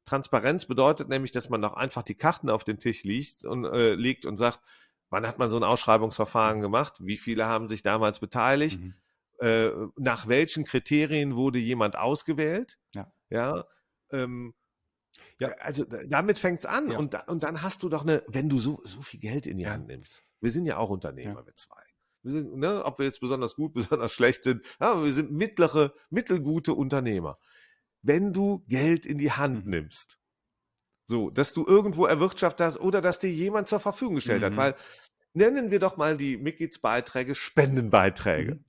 Transparenz 0.05 0.65
bedeutet 0.65 1.09
nämlich, 1.09 1.31
dass 1.31 1.49
man 1.49 1.61
doch 1.61 1.73
einfach 1.73 2.03
die 2.03 2.15
Karten 2.15 2.49
auf 2.49 2.63
den 2.63 2.79
Tisch 2.79 3.03
liegt 3.03 3.43
und, 3.45 3.65
äh, 3.65 3.93
legt 3.93 4.25
und 4.25 4.37
sagt, 4.37 4.59
wann 5.09 5.27
hat 5.27 5.37
man 5.37 5.51
so 5.51 5.57
ein 5.57 5.63
Ausschreibungsverfahren 5.63 6.61
gemacht? 6.61 6.95
Wie 6.99 7.17
viele 7.17 7.45
haben 7.45 7.67
sich 7.67 7.81
damals 7.83 8.19
beteiligt? 8.19 8.79
Mhm. 8.81 8.93
Äh, 9.39 9.69
nach 9.97 10.27
welchen 10.27 10.65
Kriterien 10.65 11.35
wurde 11.35 11.59
jemand 11.59 11.95
ausgewählt? 11.97 12.77
Ja. 12.95 13.11
Ja. 13.29 13.65
Ähm, 14.11 14.53
Ja. 15.39 15.49
Also 15.59 15.85
d- 15.85 16.07
damit 16.09 16.37
fängt's 16.39 16.65
an 16.65 16.91
Ja. 16.91 16.97
und, 16.97 17.15
und 17.27 17.43
dann 17.43 17.61
hast 17.61 17.83
du 17.83 17.89
doch 17.89 18.01
eine, 18.03 18.23
wenn 18.27 18.49
du 18.49 18.59
so, 18.59 18.81
so 18.83 19.01
viel 19.01 19.19
Geld 19.21 19.47
in 19.47 19.57
die. 19.57 19.67
Hand 19.67 19.87
nimmst. 19.87 20.25
Wir 20.41 20.51
sind 20.51 20.65
ja 20.65 20.77
auch 20.77 20.89
Unternehmer, 20.89 21.39
Ja. 21.39 21.45
wir 21.45 21.55
zwei. 21.55 21.81
Wir 22.23 22.31
sind, 22.33 22.57
ne, 22.57 22.83
ob 22.85 22.99
wir 22.99 23.05
jetzt 23.05 23.21
besonders 23.21 23.55
gut, 23.55 23.73
besonders 23.73 24.11
schlecht 24.11 24.43
sind, 24.43 24.65
ja, 24.79 25.03
wir 25.03 25.11
sind 25.13 25.31
mittlere, 25.31 25.93
mittelgute 26.09 26.73
Unternehmer. 26.73 27.37
Wenn 28.01 28.33
du 28.33 28.63
Geld 28.67 29.05
in 29.05 29.17
die 29.17 29.31
Hand 29.31 29.65
Mhm. 29.65 29.71
nimmst, 29.71 30.19
so, 31.05 31.29
dass 31.29 31.53
du 31.53 31.65
irgendwo 31.65 32.05
erwirtschaftet 32.05 32.65
hast 32.65 32.79
oder 32.79 33.01
dass 33.01 33.19
dir 33.19 33.31
jemand 33.31 33.67
zur 33.67 33.79
Verfügung 33.79 34.15
gestellt 34.15 34.43
hat, 34.43 34.53
Mhm. 34.53 34.57
weil 34.57 34.75
nennen 35.33 35.71
wir 35.71 35.79
doch 35.79 35.97
mal 35.97 36.17
die 36.17 36.37
Mitgliedsbeiträge 36.37 37.35
Spendenbeiträge. 37.35 38.55
Mhm. 38.55 38.63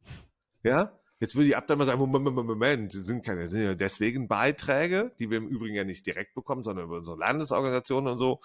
Ja? 0.62 0.98
Jetzt 1.18 1.34
würde 1.34 1.48
die 1.48 1.56
Abteilung 1.56 1.80
mal 1.80 1.84
sagen, 1.84 1.98
Moment, 1.98 2.24
Moment, 2.24 2.48
Moment, 2.48 2.94
das 2.94 3.04
sind 3.04 3.22
keine, 3.24 3.46
sind 3.46 3.62
ja 3.62 3.74
deswegen 3.74 4.26
Beiträge, 4.26 5.12
die 5.18 5.28
wir 5.30 5.36
im 5.36 5.48
Übrigen 5.48 5.74
ja 5.74 5.84
nicht 5.84 6.06
direkt 6.06 6.34
bekommen, 6.34 6.64
sondern 6.64 6.86
über 6.86 6.96
unsere 6.96 7.18
Landesorganisationen 7.18 8.12
und 8.14 8.18
so. 8.18 8.40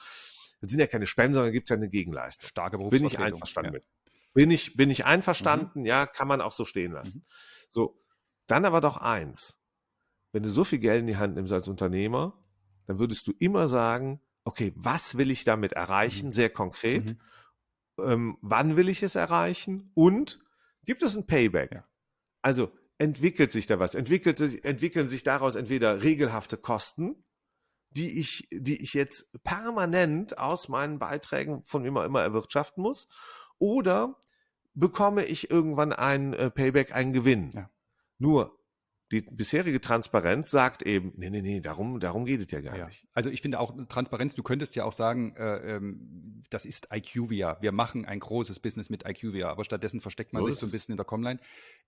Das 0.60 0.72
sind 0.72 0.80
ja 0.82 0.88
keine 0.88 1.06
Spenden, 1.06 1.36
sondern 1.36 1.54
gibt 1.54 1.68
es 1.68 1.70
ja 1.70 1.78
eine 1.78 1.90
Gegenleistung. 1.90 2.50
Starke 2.50 2.78
Bin 2.78 3.06
ich 3.06 3.18
einverstanden 3.18 3.74
ja. 3.74 3.80
mit. 3.80 3.88
Bin 4.36 4.52
ich, 4.52 4.76
bin 4.76 4.90
ich 4.90 5.06
einverstanden, 5.06 5.86
ja, 5.86 6.06
kann 6.06 6.28
man 6.28 6.42
auch 6.42 6.52
so 6.52 6.66
stehen 6.66 6.92
lassen. 6.92 7.20
Mhm. 7.20 7.34
So, 7.70 8.04
dann 8.48 8.66
aber 8.66 8.82
doch 8.82 8.98
eins. 8.98 9.58
Wenn 10.34 10.44
du 10.44 10.52
so 10.52 10.66
viel 10.66 10.80
Geld 10.80 11.00
in 11.00 11.08
die 11.08 11.16
Hand 11.16 11.36
nimmst 11.36 11.54
als 11.54 11.70
Unternehmer, 11.70 12.46
dann 12.86 13.00
würdest 13.00 13.26
du 13.28 13.32
immer 13.40 13.70
sagen, 13.70 14.22
okay, 14.44 14.74
was 14.76 15.18
will 15.18 15.32
ich 15.32 15.46
damit 15.46 15.72
erreichen? 15.72 16.28
Mhm. 16.28 16.32
Sehr 16.34 16.50
konkret. 16.50 17.06
Mhm. 17.06 17.20
Ähm, 18.04 18.38
wann 18.42 18.76
will 18.76 18.90
ich 18.90 19.02
es 19.04 19.16
erreichen? 19.16 19.92
Und 19.94 20.42
gibt 20.84 21.02
es 21.02 21.16
ein 21.16 21.26
Payback? 21.26 21.72
Ja. 21.72 21.88
Also 22.42 22.74
entwickelt 22.98 23.54
sich 23.54 23.68
da 23.68 23.80
was? 23.80 23.96
Entwickelt, 23.96 24.42
entwickeln 24.66 25.08
sich 25.08 25.24
daraus 25.24 25.56
entweder 25.56 26.04
regelhafte 26.04 26.58
Kosten, 26.58 27.24
die 27.90 28.20
ich, 28.20 28.50
die 28.52 28.84
ich 28.84 28.94
jetzt 28.94 29.32
permanent 29.44 30.38
aus 30.38 30.68
meinen 30.68 31.00
Beiträgen 31.00 31.64
von 31.64 31.86
immer 31.86 32.04
immer 32.04 32.22
erwirtschaften 32.22 32.84
muss, 32.84 33.08
oder 33.58 34.20
bekomme 34.76 35.26
ich 35.26 35.50
irgendwann 35.50 35.94
ein 35.94 36.34
äh, 36.34 36.52
Payback, 36.52 36.94
einen 36.94 37.14
Gewinn? 37.14 37.52
Ja. 37.54 37.70
Nur 38.18 38.60
die 39.12 39.22
bisherige 39.22 39.80
Transparenz 39.82 40.50
sagt 40.50 40.82
eben, 40.82 41.14
nee, 41.16 41.30
nee, 41.30 41.42
nee, 41.42 41.60
darum, 41.60 42.00
darum 42.00 42.26
geht 42.26 42.42
es 42.42 42.52
ja 42.52 42.62
gar 42.62 42.76
ja. 42.76 42.88
nicht. 42.88 43.08
Also 43.14 43.30
ich 43.30 43.42
finde 43.42 43.60
auch 43.60 43.76
Transparenz, 43.88 44.34
du 44.34 44.42
könntest 44.42 44.76
ja 44.76 44.84
auch 44.84 44.94
sagen, 44.94 45.36
äh, 45.36 45.76
ähm, 45.76 46.44
das 46.50 46.66
ist 46.66 46.88
IQVIA. 46.92 47.58
Wir 47.62 47.72
machen 47.72 48.06
ein 48.06 48.20
großes 48.20 48.60
Business 48.60 48.90
mit 48.90 49.08
IQVIA, 49.08 49.50
aber 49.50 49.64
stattdessen 49.64 50.02
versteckt 50.02 50.34
man 50.34 50.42
so 50.42 50.50
sich 50.50 50.60
so 50.60 50.66
ein 50.66 50.72
bisschen 50.72 50.94
in 50.94 50.98
der 50.98 51.06
Comline. 51.06 51.40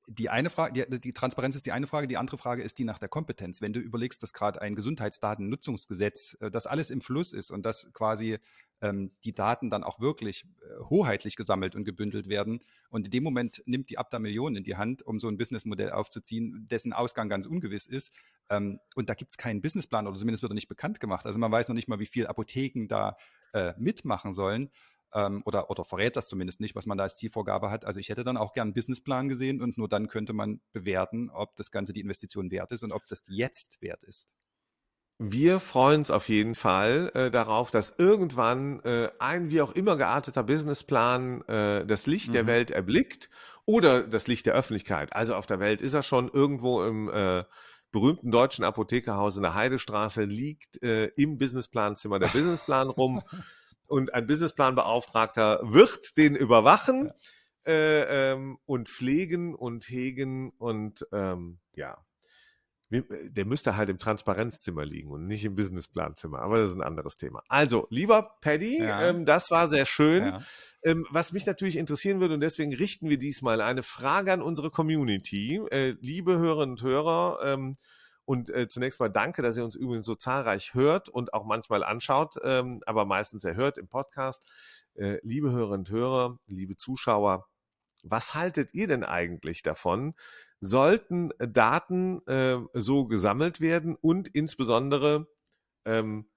Die 0.10 0.30
eine 0.30 0.50
Frage, 0.50 0.88
die, 0.88 1.02
die, 1.02 1.12
Transparenz 1.12 1.56
ist 1.56 1.66
die 1.66 1.74
eine 1.74 1.86
Frage, 1.86 2.08
die 2.08 2.16
andere 2.16 2.38
Frage 2.38 2.64
ist 2.64 2.78
die 2.80 2.86
nach 2.86 2.98
der 2.98 3.10
Kompetenz. 3.10 3.62
Wenn 3.62 3.74
du 3.74 3.82
überlegst, 3.82 4.24
dass 4.24 4.32
gerade 4.32 4.62
ein 4.62 4.74
Gesundheitsdatennutzungsgesetz, 4.74 6.38
äh, 6.40 6.50
das 6.50 6.66
alles 6.66 6.90
im 6.90 7.02
Fluss 7.02 7.34
ist 7.34 7.52
und 7.52 7.66
dass 7.66 7.92
quasi 7.92 8.40
ähm, 8.80 9.12
die 9.26 9.34
Daten 9.34 9.70
dann 9.70 9.84
auch 9.84 10.00
wirklich 10.00 10.46
äh, 10.46 10.80
hoheitlich 10.90 11.36
gesammelt 11.36 11.76
und 11.76 11.84
gebündelt 11.84 12.30
werden. 12.30 12.64
Und 12.90 13.06
in 13.06 13.12
dem 13.12 13.24
Moment 13.24 13.62
nimmt 13.66 13.90
die 13.90 13.98
Abda 13.98 14.20
Millionen 14.20 14.56
in 14.56 14.64
die 14.64 14.78
Hand, 14.78 15.04
um 15.04 15.20
so 15.20 15.28
ein 15.28 15.38
Businessmodell 15.38 15.92
aufzuziehen, 15.92 16.68
dessen 16.70 16.94
Ausgang 16.94 17.28
ganz 17.28 17.46
ungewiss 17.46 17.86
ist. 17.86 18.14
Ähm, 18.50 18.80
und 18.96 19.10
da 19.10 19.14
gibt 19.14 19.32
es 19.32 19.38
keinen 19.38 19.62
Businessplan 19.62 20.08
oder 20.08 20.18
zumindest 20.18 20.42
wird 20.42 20.54
er 20.54 20.56
nicht 20.56 20.70
bekannt 20.70 21.02
gemacht. 21.02 21.26
Also 21.26 21.38
man 21.38 21.52
weiß 21.52 21.68
noch 21.68 21.76
nicht 21.76 21.90
mal, 21.90 22.00
wie 22.00 22.06
viele 22.06 22.30
Apotheken 22.30 22.88
da 22.88 23.18
äh, 23.54 23.74
mitmachen 23.78 24.32
sollen. 24.32 24.70
Ähm, 25.14 25.42
oder, 25.46 25.70
oder 25.70 25.84
verrät 25.84 26.16
das 26.16 26.28
zumindest 26.28 26.60
nicht, 26.60 26.76
was 26.76 26.86
man 26.86 26.98
da 26.98 27.06
als 27.06 27.16
Zielvorgabe 27.16 27.72
hat. 27.72 27.86
Also 27.86 28.00
ich 28.00 28.10
hätte 28.10 28.24
dann 28.24 28.38
auch 28.38 28.54
gern 28.54 28.68
einen 28.68 28.74
Businessplan 28.74 29.30
gesehen 29.30 29.62
und 29.62 29.78
nur 29.78 29.88
dann 29.88 30.08
könnte 30.08 30.34
man 30.34 30.62
bewerten, 30.74 31.30
ob 31.30 31.56
das 31.56 31.72
Ganze 31.72 31.94
die 31.94 32.02
Investition 32.02 32.52
wert 32.52 32.72
ist 32.72 32.84
und 32.84 32.92
ob 32.92 33.08
das 33.08 33.24
jetzt 33.28 33.82
wert 33.82 34.04
ist 34.04 34.28
wir 35.20 35.60
freuen 35.60 36.02
uns 36.02 36.12
auf 36.12 36.30
jeden 36.30 36.54
Fall 36.54 37.12
äh, 37.16 37.32
darauf, 37.32 37.72
dass 37.72 37.96
irgendwann 37.98 38.82
äh, 38.82 39.10
ein 39.20 39.50
wie 39.50 39.62
auch 39.62 39.72
immer 39.72 39.98
gearteter 39.98 40.44
Businessplan 40.44 41.42
äh, 41.48 41.86
das 41.86 42.06
Licht 42.06 42.30
mhm. 42.30 42.34
der 42.34 42.48
Welt 42.48 42.72
erblickt 42.72 43.30
oder 43.66 44.04
das 44.04 44.28
Licht 44.28 44.46
der 44.46 44.54
Öffentlichkeit. 44.54 45.14
Also 45.14 45.36
auf 45.36 45.48
der 45.48 45.60
Welt 45.60 45.82
ist 45.82 45.96
er 45.96 46.04
schon 46.04 46.30
irgendwo 46.30 46.84
im 46.84 47.10
äh, 47.10 47.44
berühmten 47.92 48.32
deutschen 48.32 48.64
Apothekerhaus 48.64 49.38
in 49.38 49.44
der 49.44 49.56
Heidestraße 49.56 50.24
liegt 50.24 50.84
äh, 50.84 51.06
im 51.16 51.40
Businessplanzimmer 51.40 52.20
der 52.20 52.28
Businessplan 52.28 52.90
rum 52.90 53.24
und 53.88 54.14
ein 54.14 54.28
Businessplanbeauftragter 54.28 55.62
wird 55.64 56.18
den 56.18 56.36
überwachen 56.36 57.12
äh, 57.66 58.32
ähm, 58.32 58.58
und 58.66 58.90
pflegen 58.90 59.56
und 59.56 59.90
hegen 59.90 60.52
und 60.58 61.06
ähm, 61.12 61.60
ja 61.76 61.98
äh, 62.90 63.02
der 63.30 63.46
müsste 63.46 63.76
halt 63.76 63.90
im 63.90 64.00
Transparenzzimmer 64.00 64.86
liegen 64.86 65.12
und 65.12 65.28
nicht 65.28 65.44
im 65.44 65.56
Businessplanzimmer, 65.56 66.40
aber 66.40 66.60
das 66.60 66.70
ist 66.70 66.76
ein 66.76 66.84
anderes 66.84 67.18
Thema. 67.18 67.44
Also, 67.50 67.88
lieber 67.90 68.38
Paddy, 68.42 68.80
ja. 68.80 69.10
ähm, 69.10 69.26
das 69.26 69.52
war 69.52 69.68
sehr 69.68 69.86
schön. 69.86 70.26
Ja. 70.26 70.42
Ähm, 70.84 71.06
was 71.10 71.34
mich 71.34 71.46
natürlich 71.46 71.76
interessieren 71.78 72.22
würde, 72.22 72.36
und 72.36 72.42
deswegen 72.42 72.74
richten 72.74 73.10
wir 73.10 73.18
diesmal 73.18 73.62
eine 73.62 73.84
Frage 73.84 74.32
an 74.32 74.42
unsere 74.42 74.70
Community. 74.70 75.62
Äh, 75.72 75.96
liebe 76.00 76.38
Hörerinnen 76.38 76.76
und 76.76 76.82
Hörer, 76.82 77.40
ähm, 77.44 77.78
und 78.28 78.50
äh, 78.50 78.68
zunächst 78.68 79.00
mal 79.00 79.08
danke, 79.08 79.42
dass 79.42 79.56
ihr 79.56 79.64
uns 79.64 79.76
übrigens 79.76 80.06
so 80.06 80.14
zahlreich 80.14 80.74
hört 80.74 81.08
und 81.08 81.34
auch 81.34 81.46
manchmal 81.46 81.82
anschaut, 81.82 82.36
ähm, 82.44 82.84
aber 82.86 83.06
meistens 83.06 83.46
erhört 83.46 83.78
im 83.78 83.88
Podcast. 83.88 84.44
Äh, 84.96 85.20
liebe 85.24 85.50
Hörerinnen 85.50 85.86
und 85.86 85.90
Hörer, 85.90 86.38
liebe 86.46 86.76
Zuschauer, 86.76 87.48
was 88.04 88.36
haltet 88.36 88.74
ihr 88.74 88.88
denn 88.88 89.06
eigentlich 89.06 89.64
davon, 89.64 90.14
sollten 90.60 91.32
Daten 91.40 92.22
äh, 92.28 92.58
so 92.74 93.06
gesammelt 93.06 93.62
werden 93.62 93.96
und 93.96 94.28
insbesondere 94.28 95.28
ähm, 95.86 96.28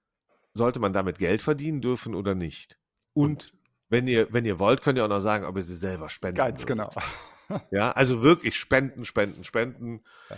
sollte 0.53 0.79
man 0.79 0.93
damit 0.93 1.19
Geld 1.19 1.41
verdienen 1.41 1.81
dürfen 1.81 2.15
oder 2.15 2.35
nicht? 2.35 2.79
Und, 3.11 3.51
und, 3.51 3.53
wenn 3.89 4.07
ihr, 4.07 4.31
wenn 4.31 4.45
ihr 4.45 4.59
wollt, 4.59 4.81
könnt 4.81 4.97
ihr 4.97 5.03
auch 5.03 5.09
noch 5.09 5.19
sagen, 5.19 5.43
ob 5.43 5.57
ihr 5.57 5.61
sie 5.61 5.75
selber 5.75 6.07
spenden. 6.07 6.37
Ganz 6.37 6.61
würdet. 6.65 6.93
genau. 6.93 7.61
ja, 7.71 7.91
also 7.91 8.23
wirklich 8.23 8.55
spenden, 8.55 9.03
spenden, 9.03 9.43
spenden. 9.43 10.05
Ja. 10.29 10.37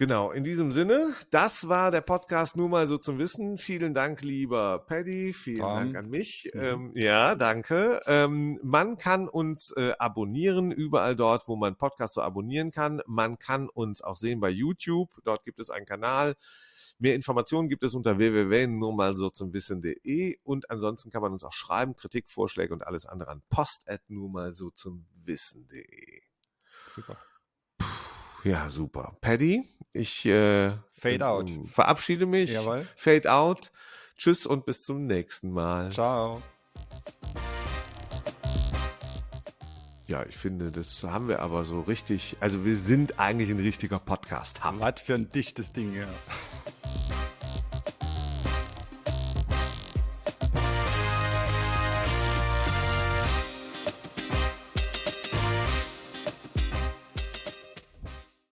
Genau, 0.00 0.30
in 0.30 0.44
diesem 0.44 0.70
Sinne, 0.70 1.12
das 1.32 1.68
war 1.68 1.90
der 1.90 2.02
Podcast 2.02 2.56
nur 2.56 2.68
mal 2.68 2.86
so 2.86 2.98
zum 2.98 3.18
Wissen. 3.18 3.58
Vielen 3.58 3.94
Dank, 3.94 4.22
lieber 4.22 4.78
Paddy, 4.86 5.32
vielen 5.32 5.58
Tom. 5.58 5.74
Dank 5.74 5.96
an 5.96 6.08
mich. 6.08 6.48
Mhm. 6.54 6.60
Ähm, 6.60 6.92
ja, 6.94 7.34
danke. 7.34 8.00
Ähm, 8.06 8.60
man 8.62 8.96
kann 8.96 9.28
uns 9.28 9.72
äh, 9.72 9.94
abonnieren, 9.98 10.70
überall 10.70 11.16
dort, 11.16 11.48
wo 11.48 11.56
man 11.56 11.74
Podcast 11.74 12.14
so 12.14 12.22
abonnieren 12.22 12.70
kann. 12.70 13.02
Man 13.06 13.40
kann 13.40 13.68
uns 13.68 14.00
auch 14.00 14.16
sehen 14.16 14.38
bei 14.38 14.50
YouTube, 14.50 15.10
dort 15.24 15.44
gibt 15.44 15.58
es 15.58 15.68
einen 15.68 15.84
Kanal. 15.84 16.36
Mehr 17.00 17.16
Informationen 17.16 17.68
gibt 17.68 17.82
es 17.82 17.92
unter 17.94 18.18
www.nur 18.18 18.92
mal 18.94 19.16
so 19.16 19.30
zum 19.30 19.52
Wissen.de 19.52 20.38
und 20.44 20.70
ansonsten 20.70 21.10
kann 21.10 21.22
man 21.22 21.32
uns 21.32 21.42
auch 21.42 21.52
schreiben, 21.52 21.96
Kritik, 21.96 22.30
Vorschläge 22.30 22.72
und 22.72 22.86
alles 22.86 23.06
andere 23.06 23.30
an 23.30 23.42
post 23.50 23.84
nur 24.06 24.30
mal 24.30 24.54
so 24.54 24.70
zum 24.70 25.06
Wissen.de. 25.24 26.22
Super. 26.94 27.16
Ja, 28.44 28.70
super. 28.70 29.12
Paddy, 29.20 29.64
ich 29.92 30.24
äh, 30.26 30.72
Fade 30.90 31.26
out. 31.26 31.50
verabschiede 31.70 32.26
mich. 32.26 32.52
Jawohl. 32.52 32.86
Fade 32.96 33.32
out. 33.32 33.70
Tschüss 34.16 34.46
und 34.46 34.66
bis 34.66 34.84
zum 34.84 35.06
nächsten 35.06 35.50
Mal. 35.50 35.92
Ciao. 35.92 36.42
Ja, 40.06 40.24
ich 40.26 40.36
finde, 40.36 40.72
das 40.72 41.04
haben 41.04 41.28
wir 41.28 41.40
aber 41.40 41.64
so 41.64 41.80
richtig. 41.82 42.36
Also, 42.40 42.64
wir 42.64 42.76
sind 42.76 43.20
eigentlich 43.20 43.50
ein 43.50 43.60
richtiger 43.60 43.98
Podcast. 43.98 44.60
Was 44.62 45.02
für 45.02 45.14
ein 45.14 45.30
dichtes 45.30 45.72
Ding, 45.72 45.94
ja. 45.94 46.08